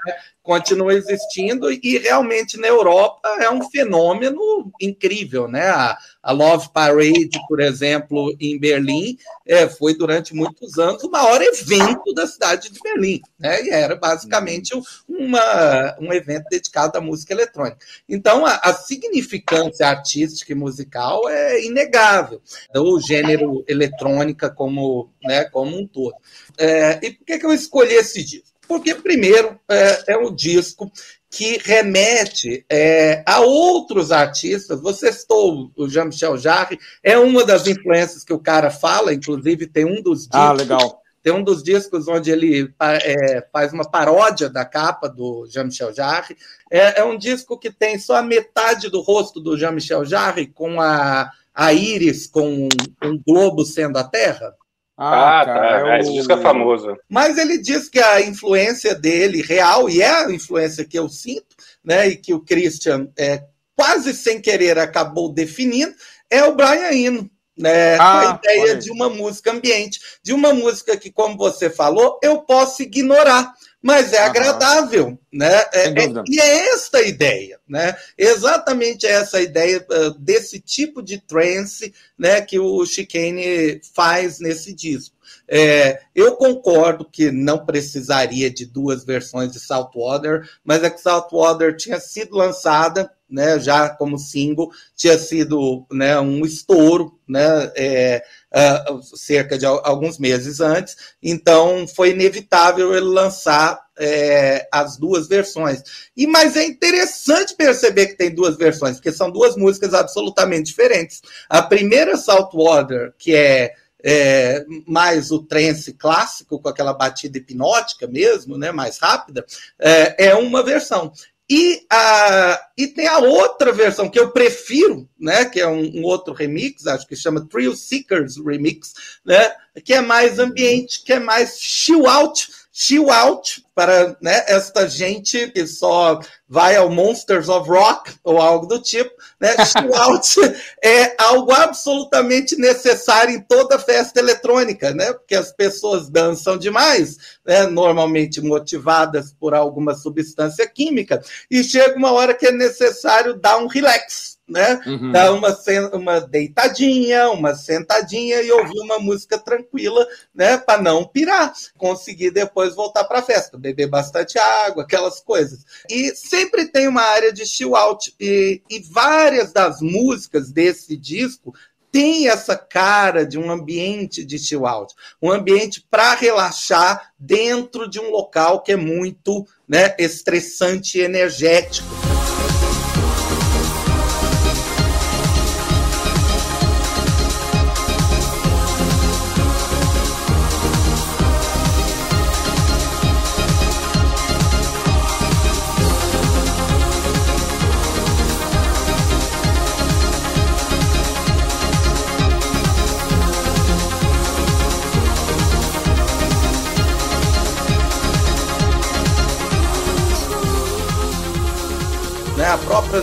continua 0.49 0.95
existindo 0.95 1.71
e 1.71 1.99
realmente 1.99 2.57
na 2.57 2.65
Europa 2.65 3.29
é 3.39 3.51
um 3.51 3.69
fenômeno 3.69 4.71
incrível, 4.81 5.47
né? 5.47 5.69
A, 5.69 5.95
a 6.23 6.31
Love 6.31 6.69
Parade, 6.73 7.39
por 7.47 7.59
exemplo, 7.59 8.35
em 8.39 8.59
Berlim, 8.59 9.15
é, 9.45 9.69
foi 9.69 9.95
durante 9.95 10.33
muitos 10.33 10.79
anos 10.79 11.03
o 11.03 11.11
maior 11.11 11.39
evento 11.39 12.15
da 12.15 12.25
cidade 12.25 12.71
de 12.71 12.79
Berlim, 12.79 13.21
né? 13.37 13.63
E 13.63 13.69
era 13.69 13.95
basicamente 13.95 14.73
uma, 15.07 15.95
um 15.99 16.11
evento 16.11 16.45
dedicado 16.49 16.97
à 16.97 17.01
música 17.01 17.31
eletrônica. 17.31 17.85
Então, 18.09 18.43
a, 18.43 18.55
a 18.55 18.73
significância 18.73 19.87
artística 19.87 20.51
e 20.51 20.55
musical 20.55 21.29
é 21.29 21.63
inegável 21.63 22.41
do 22.73 22.99
gênero 22.99 23.63
eletrônica 23.67 24.49
como, 24.49 25.11
né, 25.23 25.43
como 25.45 25.77
um 25.77 25.85
todo. 25.85 26.15
É, 26.57 26.99
e 27.05 27.11
por 27.11 27.23
que, 27.23 27.37
que 27.37 27.45
eu 27.45 27.53
escolhi 27.53 27.93
esse 27.93 28.23
disco? 28.23 28.48
Porque, 28.69 28.93
primeiro, 28.93 29.59
é, 29.67 30.13
é 30.13 30.17
um 30.19 30.31
disco 30.31 30.91
que 31.27 31.57
remete 31.57 32.63
é, 32.69 33.23
a 33.25 33.39
outros 33.39 34.11
artistas. 34.11 34.79
Você 34.79 35.11
citou 35.11 35.71
o 35.75 35.89
Jean-Michel 35.89 36.37
Jarre, 36.37 36.77
é 37.03 37.17
uma 37.17 37.43
das 37.43 37.65
influências 37.65 38.23
que 38.23 38.31
o 38.31 38.37
cara 38.37 38.69
fala, 38.69 39.11
inclusive 39.11 39.65
tem 39.65 39.85
um 39.85 40.03
dos 40.03 40.27
discos. 40.27 40.39
Ah, 40.39 40.53
legal. 40.53 41.01
Tem 41.23 41.33
um 41.33 41.43
dos 41.43 41.63
discos 41.63 42.07
onde 42.07 42.29
ele 42.29 42.71
é, 42.79 43.43
faz 43.51 43.73
uma 43.73 43.89
paródia 43.89 44.47
da 44.47 44.63
capa 44.63 45.09
do 45.09 45.47
Jean-Michel 45.49 45.91
Jarre. 45.91 46.37
É, 46.69 46.99
é, 46.99 47.03
um 47.03 47.17
disco 47.17 47.57
que 47.57 47.71
tem 47.71 47.97
só 47.97 48.17
a 48.17 48.21
metade 48.23 48.87
do 48.87 49.01
rosto 49.01 49.39
do 49.39 49.57
Jean-Michel 49.57 50.05
Jarre, 50.05 50.45
com 50.45 50.79
a, 50.79 51.31
a 51.55 51.73
íris 51.73 52.27
com 52.27 52.65
um, 52.65 52.69
um 53.03 53.19
globo 53.27 53.65
sendo 53.65 53.97
a 53.97 54.03
Terra. 54.03 54.53
Ah, 55.01 55.39
ah 55.39 55.45
tá. 55.45 55.87
É, 55.87 55.97
é 55.97 55.99
esse 56.01 56.11
disco 56.11 56.33
é 56.33 56.41
famoso. 56.41 56.97
Mas 57.07 57.37
ele 57.37 57.57
diz 57.57 57.87
que 57.87 57.99
a 57.99 58.19
influência 58.19 58.93
dele 58.93 59.41
real, 59.41 59.89
e 59.89 60.01
é 60.01 60.09
a 60.09 60.31
influência 60.31 60.83
que 60.83 60.99
eu 60.99 61.07
sinto, 61.07 61.55
né, 61.81 62.09
e 62.09 62.17
que 62.17 62.33
o 62.33 62.41
Christian 62.41 63.07
é, 63.17 63.45
quase 63.77 64.13
sem 64.13 64.41
querer 64.41 64.77
acabou 64.77 65.31
definindo, 65.31 65.93
é 66.29 66.43
o 66.43 66.53
Brian 66.53 66.91
Eno. 66.91 67.31
Né, 67.57 67.97
ah, 67.97 68.31
a 68.31 68.35
ideia 68.35 68.75
de 68.75 68.89
uma 68.89 69.09
música 69.09 69.51
ambiente, 69.51 69.99
de 70.23 70.33
uma 70.33 70.53
música 70.53 70.95
que, 70.95 71.11
como 71.11 71.37
você 71.37 71.69
falou, 71.69 72.17
eu 72.23 72.41
posso 72.41 72.81
ignorar 72.83 73.53
mas 73.81 74.11
é 74.11 74.19
agradável, 74.19 75.17
né? 75.31 75.63
É, 75.73 75.87
é, 75.87 75.93
e 76.27 76.39
é 76.39 76.69
esta 76.73 76.97
a 76.97 77.03
ideia, 77.03 77.59
né? 77.67 77.95
Exatamente 78.17 79.05
essa 79.05 79.41
ideia 79.41 79.85
uh, 79.89 80.11
desse 80.19 80.59
tipo 80.59 81.01
de 81.01 81.17
trance, 81.19 81.93
né, 82.17 82.41
que 82.41 82.59
o 82.59 82.85
Chicane 82.85 83.79
faz 83.93 84.39
nesse 84.39 84.73
disco. 84.73 85.15
É, 85.47 86.01
eu 86.13 86.35
concordo 86.35 87.05
que 87.05 87.31
não 87.31 87.65
precisaria 87.65 88.49
de 88.49 88.65
duas 88.65 89.03
versões 89.03 89.51
de 89.51 89.59
Saltwater, 89.59 90.47
mas 90.63 90.83
é 90.83 90.89
que 90.89 91.01
Saltwater 91.01 91.75
tinha 91.75 91.99
sido 91.99 92.35
lançada 92.35 93.11
né, 93.29 93.59
já 93.59 93.89
como 93.89 94.17
single, 94.17 94.71
tinha 94.95 95.17
sido 95.17 95.85
né, 95.91 96.19
um 96.19 96.43
estouro, 96.43 97.19
né, 97.27 97.71
é, 97.75 98.23
uh, 98.51 99.01
cerca 99.15 99.57
de 99.57 99.65
alguns 99.65 100.17
meses 100.17 100.59
antes, 100.59 100.95
então 101.21 101.87
foi 101.87 102.09
inevitável 102.09 102.93
ele 102.93 103.05
lançar 103.05 103.79
é, 103.99 104.67
as 104.71 104.97
duas 104.97 105.27
versões. 105.27 105.83
E 106.17 106.25
Mas 106.25 106.55
é 106.55 106.65
interessante 106.65 107.55
perceber 107.55 108.07
que 108.07 108.17
tem 108.17 108.33
duas 108.33 108.57
versões, 108.57 108.95
porque 108.95 109.11
são 109.11 109.29
duas 109.29 109.55
músicas 109.55 109.93
absolutamente 109.93 110.69
diferentes. 110.69 111.21
A 111.47 111.61
primeira, 111.61 112.17
Saltwater, 112.17 113.13
que 113.17 113.35
é 113.35 113.73
é, 114.03 114.65
mais 114.87 115.31
o 115.31 115.43
trance 115.43 115.93
clássico, 115.93 116.59
com 116.59 116.69
aquela 116.69 116.93
batida 116.93 117.37
hipnótica 117.37 118.07
mesmo, 118.07 118.57
né, 118.57 118.71
mais 118.71 118.97
rápida, 118.97 119.45
é, 119.79 120.27
é 120.27 120.35
uma 120.35 120.63
versão. 120.63 121.11
E, 121.51 121.83
a, 121.91 122.61
e 122.77 122.87
tem 122.87 123.07
a 123.07 123.17
outra 123.17 123.71
versão 123.71 124.07
que 124.07 124.19
eu 124.19 124.29
prefiro, 124.29 125.09
né, 125.19 125.45
que 125.45 125.59
é 125.59 125.67
um, 125.67 125.99
um, 125.99 126.03
outro 126.03 126.31
remix, 126.31 126.85
acho 126.85 127.07
que 127.07 127.15
chama 127.15 127.47
Thrill 127.49 127.75
Seekers 127.75 128.37
Remix, 128.37 128.93
né, 129.25 129.51
que 129.83 129.93
é 129.93 129.99
mais 129.99 130.37
ambiente, 130.37 131.03
que 131.03 131.11
é 131.11 131.19
mais 131.19 131.59
chill 131.59 132.07
out, 132.07 132.47
chill 132.79 133.11
out 133.11 133.61
para 133.75 134.15
né, 134.21 134.45
esta 134.47 134.87
gente 134.87 135.49
que 135.51 135.67
só 135.67 136.17
vai 136.47 136.77
ao 136.77 136.89
Monsters 136.89 137.49
of 137.49 137.69
Rock 137.69 138.13
ou 138.23 138.39
algo 138.39 138.65
do 138.67 138.81
tipo. 138.81 139.11
Né? 139.37 139.53
Chill 139.67 139.93
out 139.93 140.57
é 140.81 141.13
algo 141.21 141.51
absolutamente 141.51 142.55
necessário 142.55 143.35
em 143.35 143.41
toda 143.41 143.77
festa 143.77 144.19
eletrônica, 144.19 144.93
né? 144.93 145.11
porque 145.11 145.35
as 145.35 145.51
pessoas 145.51 146.09
dançam 146.09 146.57
demais, 146.57 147.17
né? 147.45 147.67
normalmente 147.67 148.39
motivadas 148.39 149.33
por 149.37 149.53
alguma 149.53 149.93
substância 149.93 150.65
química, 150.65 151.21
e 151.51 151.63
chega 151.65 151.97
uma 151.97 152.13
hora 152.13 152.33
que 152.33 152.47
é 152.47 152.51
necessário 152.51 153.33
dar 153.33 153.57
um 153.57 153.67
relax 153.67 154.38
né? 154.49 154.81
Uhum. 154.85 155.11
Dar 155.11 155.31
uma, 155.31 155.55
uma 155.93 156.19
deitadinha, 156.19 157.29
uma 157.29 157.55
sentadinha 157.55 158.41
e 158.41 158.51
ouvir 158.51 158.79
uma 158.79 158.99
música 158.99 159.37
tranquila, 159.37 160.05
né? 160.33 160.57
Para 160.57 160.81
não 160.81 161.05
pirar, 161.05 161.53
conseguir 161.77 162.31
depois 162.31 162.75
voltar 162.75 163.03
para 163.03 163.19
a 163.19 163.23
festa, 163.23 163.57
beber 163.57 163.87
bastante 163.87 164.37
água, 164.39 164.83
aquelas 164.83 165.19
coisas. 165.21 165.59
E 165.89 166.15
sempre 166.15 166.65
tem 166.65 166.87
uma 166.87 167.03
área 167.03 167.31
de 167.31 167.45
chill 167.45 167.75
out 167.75 168.13
e, 168.19 168.61
e 168.69 168.79
várias 168.79 169.53
das 169.53 169.81
músicas 169.81 170.51
desse 170.51 170.97
disco 170.97 171.53
tem 171.91 172.27
essa 172.27 172.55
cara 172.55 173.25
de 173.25 173.37
um 173.37 173.49
ambiente 173.49 174.23
de 174.23 174.37
chill 174.37 174.65
out, 174.65 174.93
um 175.21 175.31
ambiente 175.31 175.85
para 175.89 176.13
relaxar 176.13 177.11
dentro 177.17 177.89
de 177.89 177.99
um 177.99 178.11
local 178.11 178.61
que 178.61 178.73
é 178.73 178.75
muito 178.75 179.45
né, 179.67 179.95
estressante 179.97 180.99
e 180.99 181.01
energético. 181.01 182.08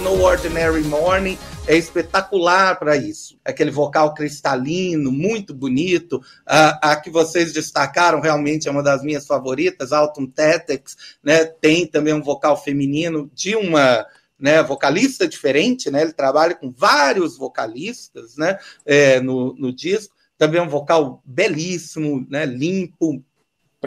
No 0.01 0.21
Ordinary 0.23 0.83
Morning 0.85 1.39
é 1.67 1.77
espetacular 1.77 2.79
para 2.79 2.97
isso. 2.97 3.39
Aquele 3.45 3.71
vocal 3.71 4.13
cristalino, 4.15 5.11
muito 5.11 5.55
bonito. 5.55 6.21
A, 6.45 6.93
a, 6.93 6.97
que 6.97 7.11
vocês 7.11 7.53
destacaram 7.53 8.21
realmente 8.21 8.69
é 8.69 8.71
uma 8.71 8.83
das 8.83 9.03
minhas 9.03 9.27
favoritas, 9.27 9.93
Alton 9.93 10.27
Tetex, 10.27 10.97
né? 11.23 11.45
Tem 11.45 11.87
também 11.87 12.13
um 12.13 12.23
vocal 12.23 12.63
feminino 12.63 13.31
de 13.35 13.57
uma 13.57 14.07
né, 14.39 14.63
vocalista 14.63 15.27
diferente, 15.27 15.91
né? 15.91 16.03
Ele 16.03 16.13
trabalha 16.13 16.55
com 16.55 16.71
vários 16.71 17.39
vocalistas, 17.39 18.37
né? 18.37 18.59
É, 18.85 19.21
no, 19.21 19.55
no 19.55 19.73
disco. 19.73 20.15
Também 20.37 20.61
um 20.61 20.69
vocal 20.69 21.23
belíssimo, 21.25 22.27
né? 22.29 22.45
Limpo, 22.45 23.25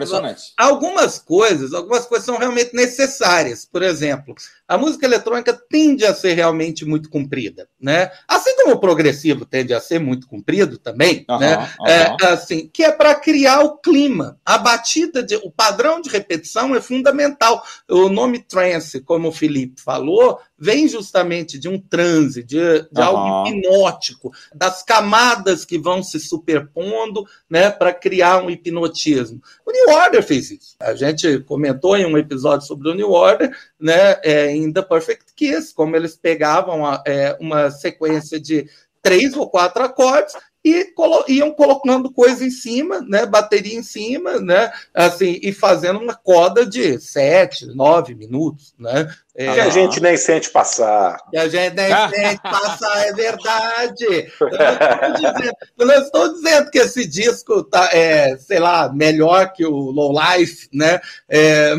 Impressionante. 0.04 0.52
Algumas 0.56 1.18
coisas, 1.18 1.72
algumas 1.72 2.06
coisas 2.06 2.26
são 2.26 2.38
realmente 2.38 2.74
necessárias. 2.74 3.64
Por 3.64 3.82
exemplo, 3.82 4.34
a 4.66 4.78
música 4.78 5.04
eletrônica 5.06 5.52
tende 5.68 6.04
a 6.04 6.14
ser 6.14 6.34
realmente 6.34 6.84
muito 6.84 7.10
comprida, 7.10 7.68
né? 7.80 8.10
Assim 8.28 8.54
como 8.56 8.74
o 8.74 8.80
progressivo 8.80 9.44
tende 9.44 9.74
a 9.74 9.80
ser 9.80 9.98
muito 9.98 10.26
comprido 10.26 10.78
também, 10.78 11.24
uhum, 11.28 11.38
né? 11.38 11.70
Uhum. 11.80 11.86
É, 11.86 12.16
assim, 12.26 12.70
que 12.72 12.84
é 12.84 12.92
para 12.92 13.14
criar 13.14 13.60
o 13.62 13.78
clima. 13.78 14.38
A 14.44 14.58
batida, 14.58 15.22
de, 15.22 15.36
o 15.36 15.50
padrão 15.50 16.00
de 16.00 16.08
repetição 16.08 16.74
é 16.74 16.80
fundamental. 16.80 17.62
O 17.88 18.08
nome 18.08 18.38
trance, 18.38 19.00
como 19.00 19.28
o 19.28 19.32
Felipe 19.32 19.80
falou, 19.80 20.38
vem 20.56 20.86
justamente 20.86 21.58
de 21.58 21.68
um 21.68 21.80
transe, 21.80 22.44
de, 22.44 22.58
de 22.58 22.88
uhum. 22.94 23.02
algo 23.02 23.48
hipnótico, 23.48 24.30
das 24.54 24.82
camadas 24.82 25.64
que 25.64 25.78
vão 25.78 26.02
se 26.02 26.20
superpondo, 26.20 27.26
né, 27.48 27.70
para 27.70 27.94
criar 27.94 28.42
um 28.42 28.50
hipnotismo. 28.50 29.40
O 29.66 29.72
New 29.72 29.89
Order 29.90 30.22
fez 30.22 30.50
isso. 30.50 30.76
A 30.80 30.94
gente 30.94 31.40
comentou 31.40 31.96
em 31.96 32.06
um 32.06 32.16
episódio 32.16 32.66
sobre 32.66 32.88
o 32.88 32.94
New 32.94 33.10
Order, 33.10 33.54
né, 33.78 34.20
é, 34.22 34.50
em 34.50 34.72
The 34.72 34.82
Perfect 34.82 35.34
Kiss, 35.34 35.74
como 35.74 35.96
eles 35.96 36.16
pegavam 36.16 36.86
a, 36.86 37.02
é, 37.06 37.36
uma 37.40 37.70
sequência 37.70 38.40
de 38.40 38.68
três 39.02 39.34
ou 39.34 39.48
quatro 39.48 39.82
acordes 39.82 40.34
e 40.64 40.84
colo 40.92 41.24
iam 41.26 41.52
colocando 41.52 42.12
coisa 42.12 42.44
em 42.44 42.50
cima, 42.50 43.00
né, 43.00 43.24
bateria 43.24 43.78
em 43.78 43.82
cima, 43.82 44.38
né, 44.38 44.70
assim, 44.92 45.38
e 45.42 45.52
fazendo 45.52 45.98
uma 45.98 46.14
coda 46.14 46.66
de 46.66 47.00
sete, 47.00 47.66
nove 47.66 48.14
minutos, 48.14 48.74
né. 48.78 49.10
É, 49.34 49.54
que 49.54 49.60
a 49.60 49.70
gente 49.70 50.00
nem 50.00 50.16
sente 50.18 50.50
passar. 50.50 51.16
Que 51.30 51.38
a 51.38 51.48
gente 51.48 51.74
nem 51.74 51.88
sente 52.10 52.42
passar, 52.42 53.06
é 53.06 53.12
verdade. 53.12 54.32
Eu 54.38 54.50
não, 54.50 55.14
dizendo, 55.14 55.56
eu 55.78 55.86
não, 55.86 55.94
estou 55.94 56.34
dizendo 56.34 56.70
que 56.70 56.78
esse 56.78 57.06
disco 57.06 57.62
tá, 57.64 57.88
é, 57.92 58.36
sei 58.36 58.58
lá, 58.58 58.92
melhor 58.92 59.52
que 59.52 59.64
o 59.64 59.90
Low 59.90 60.12
Life, 60.12 60.68
né, 60.72 61.00
é, 61.28 61.74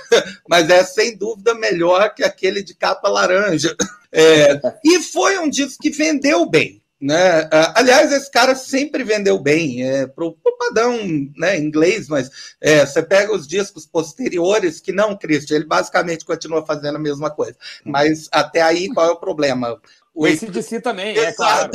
mas 0.46 0.68
é 0.68 0.84
sem 0.84 1.16
dúvida 1.16 1.54
melhor 1.54 2.12
que 2.14 2.22
aquele 2.22 2.62
de 2.62 2.74
capa 2.74 3.08
laranja. 3.08 3.74
É, 4.12 4.60
e 4.84 5.00
foi 5.00 5.38
um 5.38 5.48
disco 5.48 5.82
que 5.82 5.90
vendeu 5.90 6.46
bem, 6.46 6.82
né? 7.00 7.48
Ah, 7.52 7.74
aliás, 7.76 8.12
esse 8.12 8.30
cara 8.30 8.54
sempre 8.54 9.04
vendeu 9.04 9.38
bem 9.38 9.82
é, 9.82 10.06
para 10.06 10.24
o 10.24 10.36
padrão 10.58 10.98
né, 11.36 11.58
inglês, 11.58 12.08
mas 12.08 12.30
é, 12.60 12.84
você 12.84 13.02
pega 13.02 13.34
os 13.34 13.46
discos 13.46 13.86
posteriores 13.86 14.80
que 14.80 14.92
não, 14.92 15.16
Christian, 15.16 15.56
ele 15.56 15.66
basicamente 15.66 16.24
continua 16.24 16.64
fazendo 16.64 16.96
a 16.96 17.00
mesma 17.00 17.30
coisa. 17.30 17.56
Mas 17.84 18.28
até 18.32 18.62
aí, 18.62 18.88
qual 18.88 19.06
é 19.06 19.10
o 19.10 19.20
problema? 19.20 19.78
O, 20.14 20.22
o 20.22 20.26
ACDC 20.26 20.80
também, 20.80 21.16
é 21.16 21.32
claro. 21.32 21.70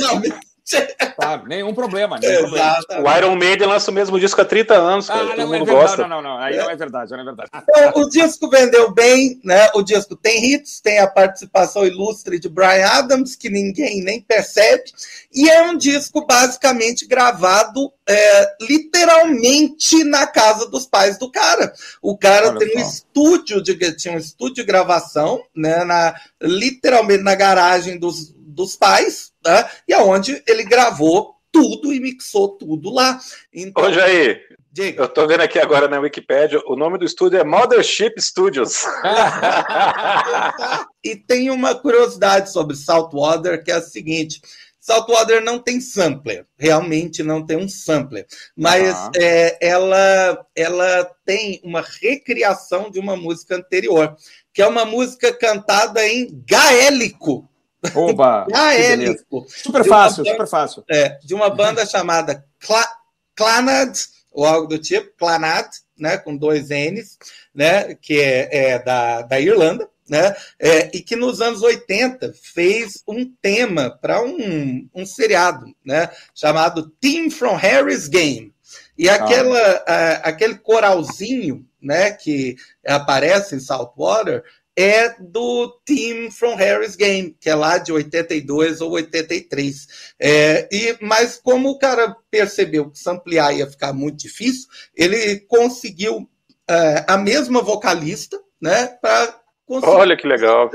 Claro, 1.16 1.44
nenhum 1.48 1.74
problema. 1.74 2.18
Nenhum 2.18 2.42
problema. 2.42 2.78
O 3.02 3.18
Iron 3.18 3.36
Maiden 3.36 3.66
lança 3.66 3.90
o 3.90 3.94
mesmo 3.94 4.18
disco 4.18 4.40
há 4.40 4.44
30 4.44 4.74
anos, 4.74 5.08
cara. 5.08 5.32
Ah, 5.32 5.36
não, 5.36 5.54
é 5.54 5.64
gosta. 5.64 6.02
não, 6.02 6.22
não, 6.22 6.22
não, 6.22 6.38
aí 6.38 6.56
não 6.56 6.70
é 6.70 6.76
verdade, 6.76 7.10
não 7.10 7.20
é 7.20 7.24
verdade. 7.24 7.50
Então, 7.72 8.02
o 8.02 8.08
disco 8.08 8.48
vendeu 8.48 8.92
bem, 8.92 9.40
né? 9.42 9.70
O 9.74 9.82
disco 9.82 10.14
tem 10.14 10.52
hits, 10.52 10.80
tem 10.80 10.98
a 10.98 11.06
participação 11.06 11.86
ilustre 11.86 12.38
de 12.38 12.48
Brian 12.48 12.86
Adams, 12.86 13.34
que 13.34 13.48
ninguém 13.48 14.02
nem 14.02 14.20
percebe, 14.20 14.84
e 15.32 15.48
é 15.48 15.62
um 15.62 15.76
disco 15.76 16.26
basicamente 16.26 17.06
gravado 17.06 17.92
é, 18.08 18.56
literalmente 18.60 20.04
na 20.04 20.26
casa 20.26 20.68
dos 20.68 20.86
pais 20.86 21.18
do 21.18 21.30
cara. 21.30 21.72
O 22.00 22.16
cara 22.16 22.48
Olha 22.48 22.58
tem 22.58 22.76
um 22.76 22.80
estúdio 22.80 23.62
de 23.62 23.74
tinha 23.96 24.14
um 24.14 24.18
estúdio 24.18 24.56
de 24.56 24.64
gravação, 24.64 25.42
né? 25.54 25.84
Na, 25.84 26.14
literalmente 26.40 27.22
na 27.22 27.34
garagem 27.34 27.98
dos 27.98 28.32
dos 28.52 28.76
pais, 28.76 29.31
né? 29.44 29.68
e 29.86 29.92
aonde 29.92 30.42
ele 30.46 30.64
gravou 30.64 31.34
tudo 31.50 31.92
e 31.92 32.00
mixou 32.00 32.56
tudo 32.56 32.90
lá. 32.90 33.20
Então, 33.52 33.84
Ô, 33.84 33.92
Jair, 33.92 34.40
Diga. 34.72 35.02
eu 35.02 35.06
estou 35.06 35.28
vendo 35.28 35.42
aqui 35.42 35.58
agora 35.58 35.86
na 35.86 36.00
Wikipedia, 36.00 36.60
o 36.66 36.74
nome 36.74 36.96
do 36.96 37.04
estúdio 37.04 37.38
é 37.38 37.44
Mothership 37.44 38.14
Studios. 38.18 38.84
e 41.04 41.14
tem 41.14 41.50
uma 41.50 41.74
curiosidade 41.74 42.50
sobre 42.50 42.74
Saltwater, 42.74 43.62
que 43.62 43.70
é 43.70 43.74
a 43.74 43.82
seguinte. 43.82 44.40
Saltwater 44.82 45.40
não 45.40 45.60
tem 45.60 45.80
sampler, 45.80 46.44
realmente 46.58 47.22
não 47.22 47.46
tem 47.46 47.56
um 47.56 47.68
sampler, 47.68 48.26
mas 48.56 48.92
uhum. 48.98 49.10
é, 49.14 49.56
ela, 49.60 50.44
ela 50.56 51.04
tem 51.24 51.60
uma 51.62 51.80
recriação 51.82 52.90
de 52.90 52.98
uma 52.98 53.16
música 53.16 53.54
anterior, 53.54 54.16
que 54.52 54.60
é 54.60 54.66
uma 54.66 54.84
música 54.84 55.32
cantada 55.32 56.04
em 56.04 56.42
gaélico. 56.44 57.48
Oba! 57.94 58.46
Gaélico. 58.50 59.46
Super 59.48 59.84
fácil, 59.84 60.24
banda, 60.24 60.30
super 60.32 60.48
fácil. 60.48 60.84
É, 60.90 61.18
de 61.22 61.34
uma 61.34 61.50
banda 61.50 61.84
chamada 61.84 62.44
Cla 62.60 62.86
Clanad, 63.34 63.98
ou 64.30 64.46
algo 64.46 64.68
do 64.68 64.78
tipo, 64.78 65.10
Clanad, 65.16 65.68
né, 65.98 66.18
com 66.18 66.36
dois 66.36 66.68
N's, 66.68 67.18
né, 67.54 67.94
que 67.94 68.20
é, 68.20 68.48
é 68.72 68.78
da, 68.78 69.22
da 69.22 69.40
Irlanda, 69.40 69.88
né, 70.08 70.34
é, 70.58 70.90
e 70.94 71.00
que 71.00 71.16
nos 71.16 71.40
anos 71.40 71.62
80 71.62 72.32
fez 72.34 73.02
um 73.06 73.24
tema 73.40 73.90
para 73.90 74.22
um, 74.22 74.88
um 74.94 75.06
seriado, 75.06 75.66
né, 75.84 76.10
chamado 76.34 76.90
Team 77.00 77.30
from 77.30 77.56
Harry's 77.56 78.08
Game. 78.08 78.52
E 78.96 79.08
ah. 79.08 79.14
aquela, 79.14 79.84
ah. 79.86 80.20
aquele 80.24 80.56
coralzinho, 80.56 81.66
né, 81.80 82.12
que 82.12 82.56
aparece 82.86 83.56
em 83.56 83.60
Saltwater, 83.60 84.44
é 84.76 85.14
do 85.20 85.68
Team 85.84 86.30
from 86.30 86.54
Harry's 86.54 86.96
Game, 86.96 87.36
que 87.38 87.50
é 87.50 87.54
lá 87.54 87.78
de 87.78 87.92
82 87.92 88.80
ou 88.80 88.92
83. 88.92 89.86
É, 90.18 90.68
e, 90.72 90.96
mas 91.00 91.38
como 91.42 91.70
o 91.70 91.78
cara 91.78 92.16
percebeu 92.30 92.90
que 92.90 92.98
samplear 92.98 93.54
ia 93.54 93.70
ficar 93.70 93.92
muito 93.92 94.18
difícil, 94.18 94.68
ele 94.96 95.40
conseguiu 95.40 96.28
é, 96.68 97.04
a 97.06 97.16
mesma 97.18 97.60
vocalista 97.60 98.40
né, 98.60 98.86
para 99.00 99.41
Olha 99.82 100.16
que 100.16 100.26
legal. 100.26 100.70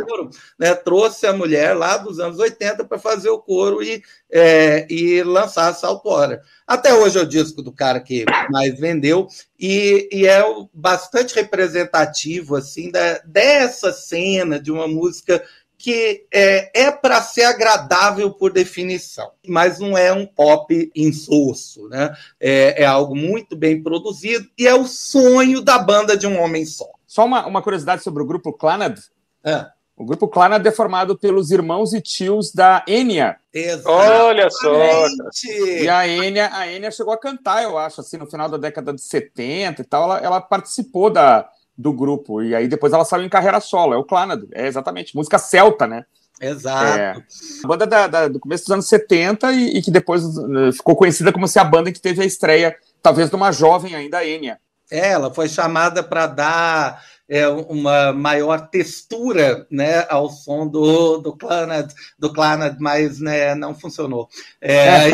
né, 0.57 0.73
trouxe 0.73 1.27
a 1.27 1.33
mulher 1.33 1.73
lá 1.73 1.97
dos 1.97 2.19
anos 2.19 2.39
80 2.39 2.85
para 2.85 2.97
fazer 2.97 3.29
o 3.29 3.39
coro 3.39 3.83
e, 3.83 4.01
é, 4.31 4.87
e 4.89 5.21
lançar 5.23 5.67
a 5.67 5.73
Saltora. 5.73 6.41
Até 6.65 6.93
hoje 6.93 7.17
é 7.17 7.21
o 7.21 7.27
disco 7.27 7.61
do 7.61 7.71
cara 7.71 7.99
que 7.99 8.25
mais 8.49 8.79
vendeu 8.79 9.27
e, 9.59 10.09
e 10.11 10.27
é 10.27 10.43
bastante 10.73 11.35
representativo 11.35 12.55
assim 12.55 12.91
da, 12.91 13.19
dessa 13.25 13.91
cena 13.91 14.59
de 14.59 14.71
uma 14.71 14.87
música 14.87 15.43
que 15.77 16.25
é, 16.33 16.87
é 16.87 16.91
para 16.91 17.21
ser 17.21 17.43
agradável 17.43 18.31
por 18.31 18.51
definição, 18.51 19.29
mas 19.47 19.79
não 19.79 19.97
é 19.97 20.11
um 20.11 20.25
pop 20.25 20.91
insosso, 20.95 21.87
né? 21.87 22.15
É, 22.39 22.83
é 22.83 22.85
algo 22.85 23.15
muito 23.15 23.55
bem 23.55 23.81
produzido 23.81 24.49
e 24.57 24.67
é 24.67 24.73
o 24.73 24.85
sonho 24.85 25.61
da 25.61 25.77
banda 25.77 26.17
de 26.17 26.25
um 26.25 26.41
homem 26.41 26.65
só. 26.65 26.89
Só 27.05 27.25
uma, 27.25 27.45
uma 27.45 27.61
curiosidade 27.61 28.03
sobre 28.03 28.23
o 28.23 28.25
grupo 28.25 28.51
Clanad. 28.51 28.99
É. 29.43 29.67
O 29.95 30.05
grupo 30.05 30.27
Clanad 30.27 30.65
é 30.65 30.71
formado 30.71 31.17
pelos 31.17 31.51
irmãos 31.51 31.93
e 31.93 32.01
tios 32.01 32.51
da 32.51 32.83
Enya. 32.87 33.37
Olha 33.85 34.49
só! 34.49 35.07
E 35.47 35.89
a 35.89 36.07
Enya, 36.07 36.51
a 36.53 36.71
Enya 36.71 36.91
chegou 36.91 37.13
a 37.13 37.17
cantar, 37.17 37.63
eu 37.63 37.77
acho, 37.77 38.01
assim, 38.01 38.17
no 38.17 38.27
final 38.27 38.47
da 38.47 38.57
década 38.57 38.93
de 38.93 39.01
70 39.01 39.81
e 39.81 39.85
tal. 39.85 40.03
Ela, 40.03 40.19
ela 40.19 40.41
participou 40.41 41.09
da, 41.09 41.49
do 41.77 41.93
grupo. 41.93 42.41
E 42.41 42.55
aí 42.55 42.67
depois 42.67 42.91
ela 42.91 43.05
saiu 43.05 43.23
em 43.23 43.29
carreira 43.29 43.59
solo. 43.59 43.93
É 43.93 43.97
o 43.97 44.03
Clanad. 44.03 44.43
É 44.53 44.67
exatamente. 44.67 45.15
Música 45.15 45.37
celta, 45.37 45.85
né? 45.85 46.05
Exato. 46.39 46.99
É, 46.99 47.23
a 47.63 47.67
banda 47.67 47.87
da, 47.87 48.07
da, 48.07 48.27
do 48.27 48.39
começo 48.39 48.65
dos 48.65 48.71
anos 48.71 48.87
70 48.87 49.51
e, 49.53 49.77
e, 49.77 49.81
que 49.81 49.89
depois 49.89 50.23
uh, 50.23 50.71
ficou 50.71 50.95
conhecida 50.95 51.31
como 51.31 51.47
se 51.47 51.57
a 51.57 51.63
banda 51.63 51.91
que 51.91 51.99
teve 51.99 52.21
a 52.21 52.25
estreia, 52.25 52.75
talvez 53.01 53.29
de 53.29 53.35
uma 53.35 53.51
jovem 53.51 53.95
ainda, 53.95 54.25
Enya. 54.25 54.59
É, 54.89 55.09
ela 55.09 55.33
foi 55.33 55.49
chamada 55.49 56.01
para 56.01 56.27
dar 56.27 57.03
é, 57.27 57.47
uma 57.47 58.13
maior 58.13 58.69
textura 58.69 59.67
né, 59.69 60.05
ao 60.09 60.29
som 60.29 60.65
do, 60.65 61.17
do 61.17 61.35
Clanad, 61.35 61.91
do 62.17 62.31
Clanad 62.31 62.77
mas 62.79 63.19
né, 63.19 63.53
não 63.53 63.75
funcionou. 63.75 64.29
É, 64.61 65.09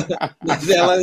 mas 0.46 0.68
ela, 0.68 0.96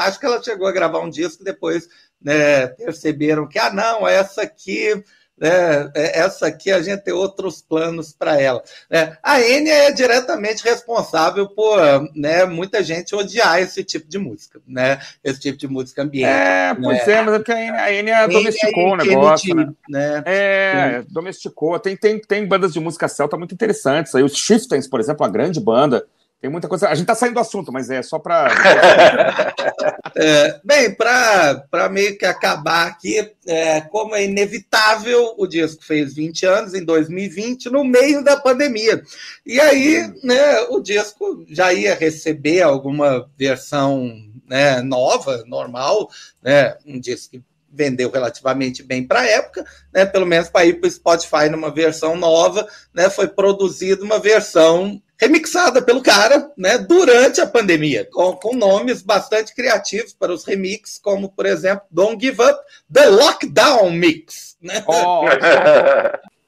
acho 0.00 0.20
que 0.20 0.26
ela 0.26 0.42
chegou 0.42 0.66
a 0.66 0.72
gravar 0.72 1.00
um 1.00 1.08
disco 1.08 1.42
depois 1.42 1.88
né, 2.22 2.66
perceberam 2.68 3.46
que, 3.46 3.58
ah, 3.58 3.72
não, 3.72 4.06
essa 4.06 4.42
aqui 4.42 5.02
né? 5.40 5.90
Essa 5.94 6.48
aqui 6.48 6.70
a 6.70 6.82
gente 6.82 7.00
tem 7.00 7.14
outros 7.14 7.62
planos 7.62 8.12
para 8.12 8.38
ela. 8.38 8.62
Né? 8.90 9.16
A 9.22 9.40
Enya 9.40 9.72
é 9.72 9.90
diretamente 9.90 10.62
responsável 10.62 11.48
por 11.48 11.80
né, 12.14 12.44
muita 12.44 12.84
gente 12.84 13.14
odiar 13.14 13.58
esse 13.58 13.82
tipo 13.82 14.06
de 14.06 14.18
música, 14.18 14.60
né? 14.68 15.00
Esse 15.24 15.40
tipo 15.40 15.56
de 15.56 15.66
música 15.66 16.02
ambiente. 16.02 16.28
É, 16.28 16.74
pois 16.74 17.06
né? 17.06 17.14
é, 17.14 17.22
mas 17.22 17.42
é 17.48 17.70
a 17.70 17.94
Enya 17.94 18.26
domesticou 18.26 18.92
o 18.92 18.96
negócio. 18.96 19.54
Né? 19.54 19.72
né? 19.88 20.22
É, 20.26 21.02
domesticou. 21.08 21.78
Tem, 21.78 21.96
tem, 21.96 22.20
tem 22.20 22.46
bandas 22.46 22.74
de 22.74 22.80
música 22.80 23.08
celta 23.08 23.38
muito 23.38 23.54
interessantes. 23.54 24.14
Aí 24.14 24.22
os 24.22 24.36
Shiftens, 24.36 24.86
por 24.86 25.00
exemplo, 25.00 25.24
uma 25.24 25.32
grande 25.32 25.58
banda. 25.58 26.06
Tem 26.40 26.48
muita 26.48 26.68
coisa. 26.68 26.88
A 26.88 26.94
gente 26.94 27.02
está 27.02 27.14
saindo 27.14 27.34
do 27.34 27.40
assunto, 27.40 27.70
mas 27.70 27.90
é 27.90 28.02
só 28.02 28.18
para. 28.18 28.48
é, 30.16 30.58
bem, 30.64 30.94
para 30.94 31.88
meio 31.90 32.16
que 32.16 32.24
acabar 32.24 32.86
aqui, 32.86 33.30
é, 33.46 33.82
como 33.82 34.16
é 34.16 34.24
inevitável, 34.24 35.34
o 35.36 35.46
disco 35.46 35.84
fez 35.84 36.14
20 36.14 36.46
anos 36.46 36.74
em 36.74 36.82
2020, 36.82 37.68
no 37.68 37.84
meio 37.84 38.24
da 38.24 38.38
pandemia. 38.38 39.02
E 39.44 39.60
aí, 39.60 40.10
né, 40.24 40.60
o 40.70 40.80
disco 40.80 41.44
já 41.46 41.74
ia 41.74 41.94
receber 41.94 42.62
alguma 42.62 43.28
versão 43.36 44.10
né, 44.48 44.80
nova, 44.80 45.44
normal, 45.46 46.08
né, 46.42 46.74
um 46.86 46.98
disco 46.98 47.32
que 47.32 47.42
vendeu 47.70 48.10
relativamente 48.10 48.82
bem 48.82 49.06
para 49.06 49.20
a 49.20 49.26
época, 49.26 49.64
né, 49.92 50.06
pelo 50.06 50.26
menos 50.26 50.48
para 50.48 50.64
ir 50.64 50.80
para 50.80 50.88
o 50.88 50.90
Spotify 50.90 51.50
numa 51.50 51.70
versão 51.70 52.16
nova, 52.16 52.66
né, 52.94 53.10
foi 53.10 53.28
produzida 53.28 54.02
uma 54.02 54.18
versão 54.18 55.00
remixada 55.20 55.82
pelo 55.82 56.02
cara, 56.02 56.50
né, 56.56 56.78
durante 56.78 57.42
a 57.42 57.46
pandemia, 57.46 58.08
com, 58.10 58.32
com 58.32 58.56
nomes 58.56 59.02
bastante 59.02 59.54
criativos 59.54 60.14
para 60.14 60.32
os 60.32 60.46
remixes, 60.46 60.98
como, 60.98 61.28
por 61.28 61.44
exemplo, 61.44 61.84
Don't 61.90 62.18
Give 62.18 62.40
Up, 62.42 62.58
The 62.90 63.06
Lockdown 63.06 63.90
Mix. 63.90 64.56
Né? 64.60 64.82
Oh. 64.88 65.24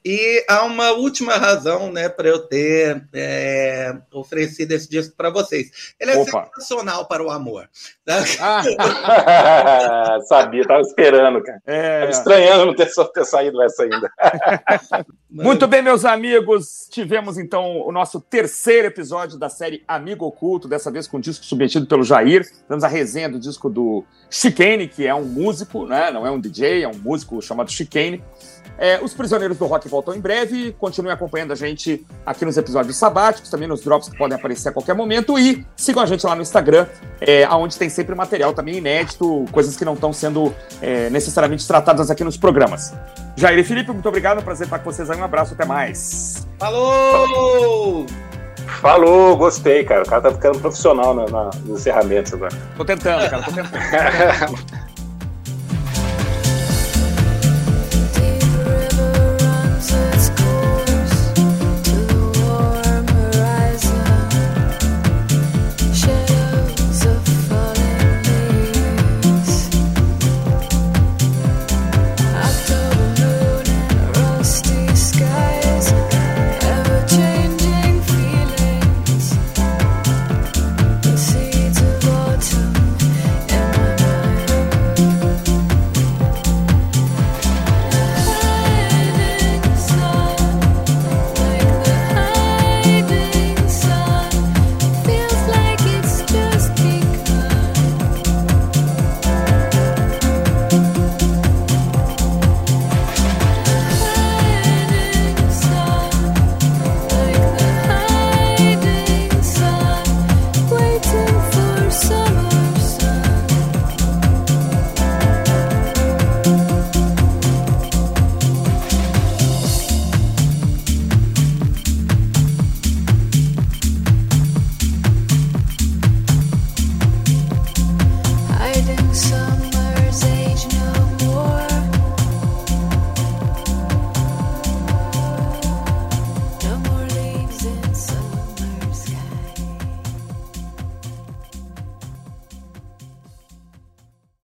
E 0.05 0.43
há 0.49 0.63
uma 0.63 0.91
última 0.91 1.35
razão 1.37 1.91
né, 1.91 2.09
para 2.09 2.27
eu 2.27 2.39
ter 2.39 3.07
é, 3.13 3.95
oferecido 4.11 4.73
esse 4.73 4.89
disco 4.89 5.15
para 5.15 5.29
vocês. 5.29 5.93
Ele 5.97 6.11
é 6.11 6.17
Opa. 6.17 6.49
sensacional 6.55 7.07
para 7.07 7.23
o 7.23 7.31
amor. 7.31 7.69
Ah. 8.39 10.19
Sabia, 10.27 10.61
estava 10.61 10.81
esperando, 10.81 11.41
cara. 11.41 11.61
É... 11.65 11.99
Tava 12.01 12.11
estranhando 12.11 12.65
não 12.65 12.75
ter, 12.75 12.89
ter 13.13 13.25
saído 13.25 13.61
essa 13.61 13.83
ainda. 13.83 14.11
Muito 15.31 15.65
bem, 15.67 15.81
meus 15.81 16.03
amigos. 16.03 16.87
Tivemos 16.91 17.37
então 17.37 17.81
o 17.87 17.91
nosso 17.91 18.19
terceiro 18.19 18.87
episódio 18.87 19.39
da 19.39 19.47
série 19.47 19.83
Amigo 19.87 20.25
Oculto, 20.25 20.67
dessa 20.67 20.91
vez 20.91 21.07
com 21.07 21.17
o 21.17 21.21
disco 21.21 21.45
submetido 21.45 21.87
pelo 21.87 22.03
Jair. 22.03 22.45
Temos 22.67 22.83
a 22.83 22.87
resenha 22.89 23.29
do 23.29 23.39
disco 23.39 23.69
do 23.69 24.03
Chicane, 24.29 24.87
que 24.87 25.07
é 25.07 25.15
um 25.15 25.23
músico, 25.23 25.85
né? 25.87 26.11
não 26.11 26.27
é 26.27 26.29
um 26.29 26.39
DJ, 26.39 26.83
é 26.83 26.87
um 26.87 26.97
músico 26.97 27.41
chamado 27.41 27.71
Chicane. 27.71 28.21
É, 28.77 28.99
os 29.01 29.13
Prisioneiros 29.13 29.57
do 29.57 29.65
Rock 29.65 29.87
voltam 29.93 30.15
em 30.15 30.19
breve. 30.19 30.75
Continuem 30.79 31.13
acompanhando 31.13 31.53
a 31.53 31.55
gente 31.55 32.05
aqui 32.25 32.43
nos 32.43 32.57
episódios 32.57 32.97
sabáticos, 32.97 33.49
também 33.49 33.67
nos 33.67 33.81
drops 33.81 34.09
que 34.09 34.17
podem 34.17 34.35
aparecer 34.35 34.69
a 34.69 34.71
qualquer 34.71 34.95
momento. 34.95 35.37
E 35.37 35.65
sigam 35.75 36.01
a 36.01 36.05
gente 36.07 36.25
lá 36.25 36.35
no 36.35 36.41
Instagram, 36.41 36.87
é, 37.21 37.47
onde 37.49 37.77
tem 37.77 37.89
sempre 37.89 38.15
material 38.15 38.53
também 38.53 38.77
inédito, 38.77 39.45
coisas 39.51 39.77
que 39.77 39.85
não 39.85 39.93
estão 39.93 40.11
sendo 40.11 40.53
é, 40.81 41.09
necessariamente 41.11 41.67
tratadas 41.67 42.09
aqui 42.09 42.23
nos 42.23 42.37
programas. 42.37 42.93
Jair 43.35 43.59
e 43.59 43.63
Felipe, 43.63 43.91
muito 43.91 44.09
obrigado. 44.09 44.43
Prazer 44.43 44.65
estar 44.65 44.79
com 44.79 44.91
vocês 44.91 45.09
aí. 45.09 45.19
Um 45.19 45.23
abraço, 45.23 45.53
até 45.53 45.65
mais. 45.65 46.47
Falou! 46.57 48.05
Falou, 48.81 49.37
gostei, 49.37 49.83
cara. 49.83 50.03
O 50.03 50.05
cara 50.05 50.21
tá 50.21 50.31
ficando 50.31 50.59
profissional 50.59 51.13
na, 51.13 51.25
na, 51.25 51.49
nos 51.65 51.81
encerramentos 51.81 52.33
agora. 52.33 52.55
Tô 52.75 52.83
tentando, 52.83 53.29
cara, 53.29 53.43
tô 53.43 53.51
tentando. 53.51 54.83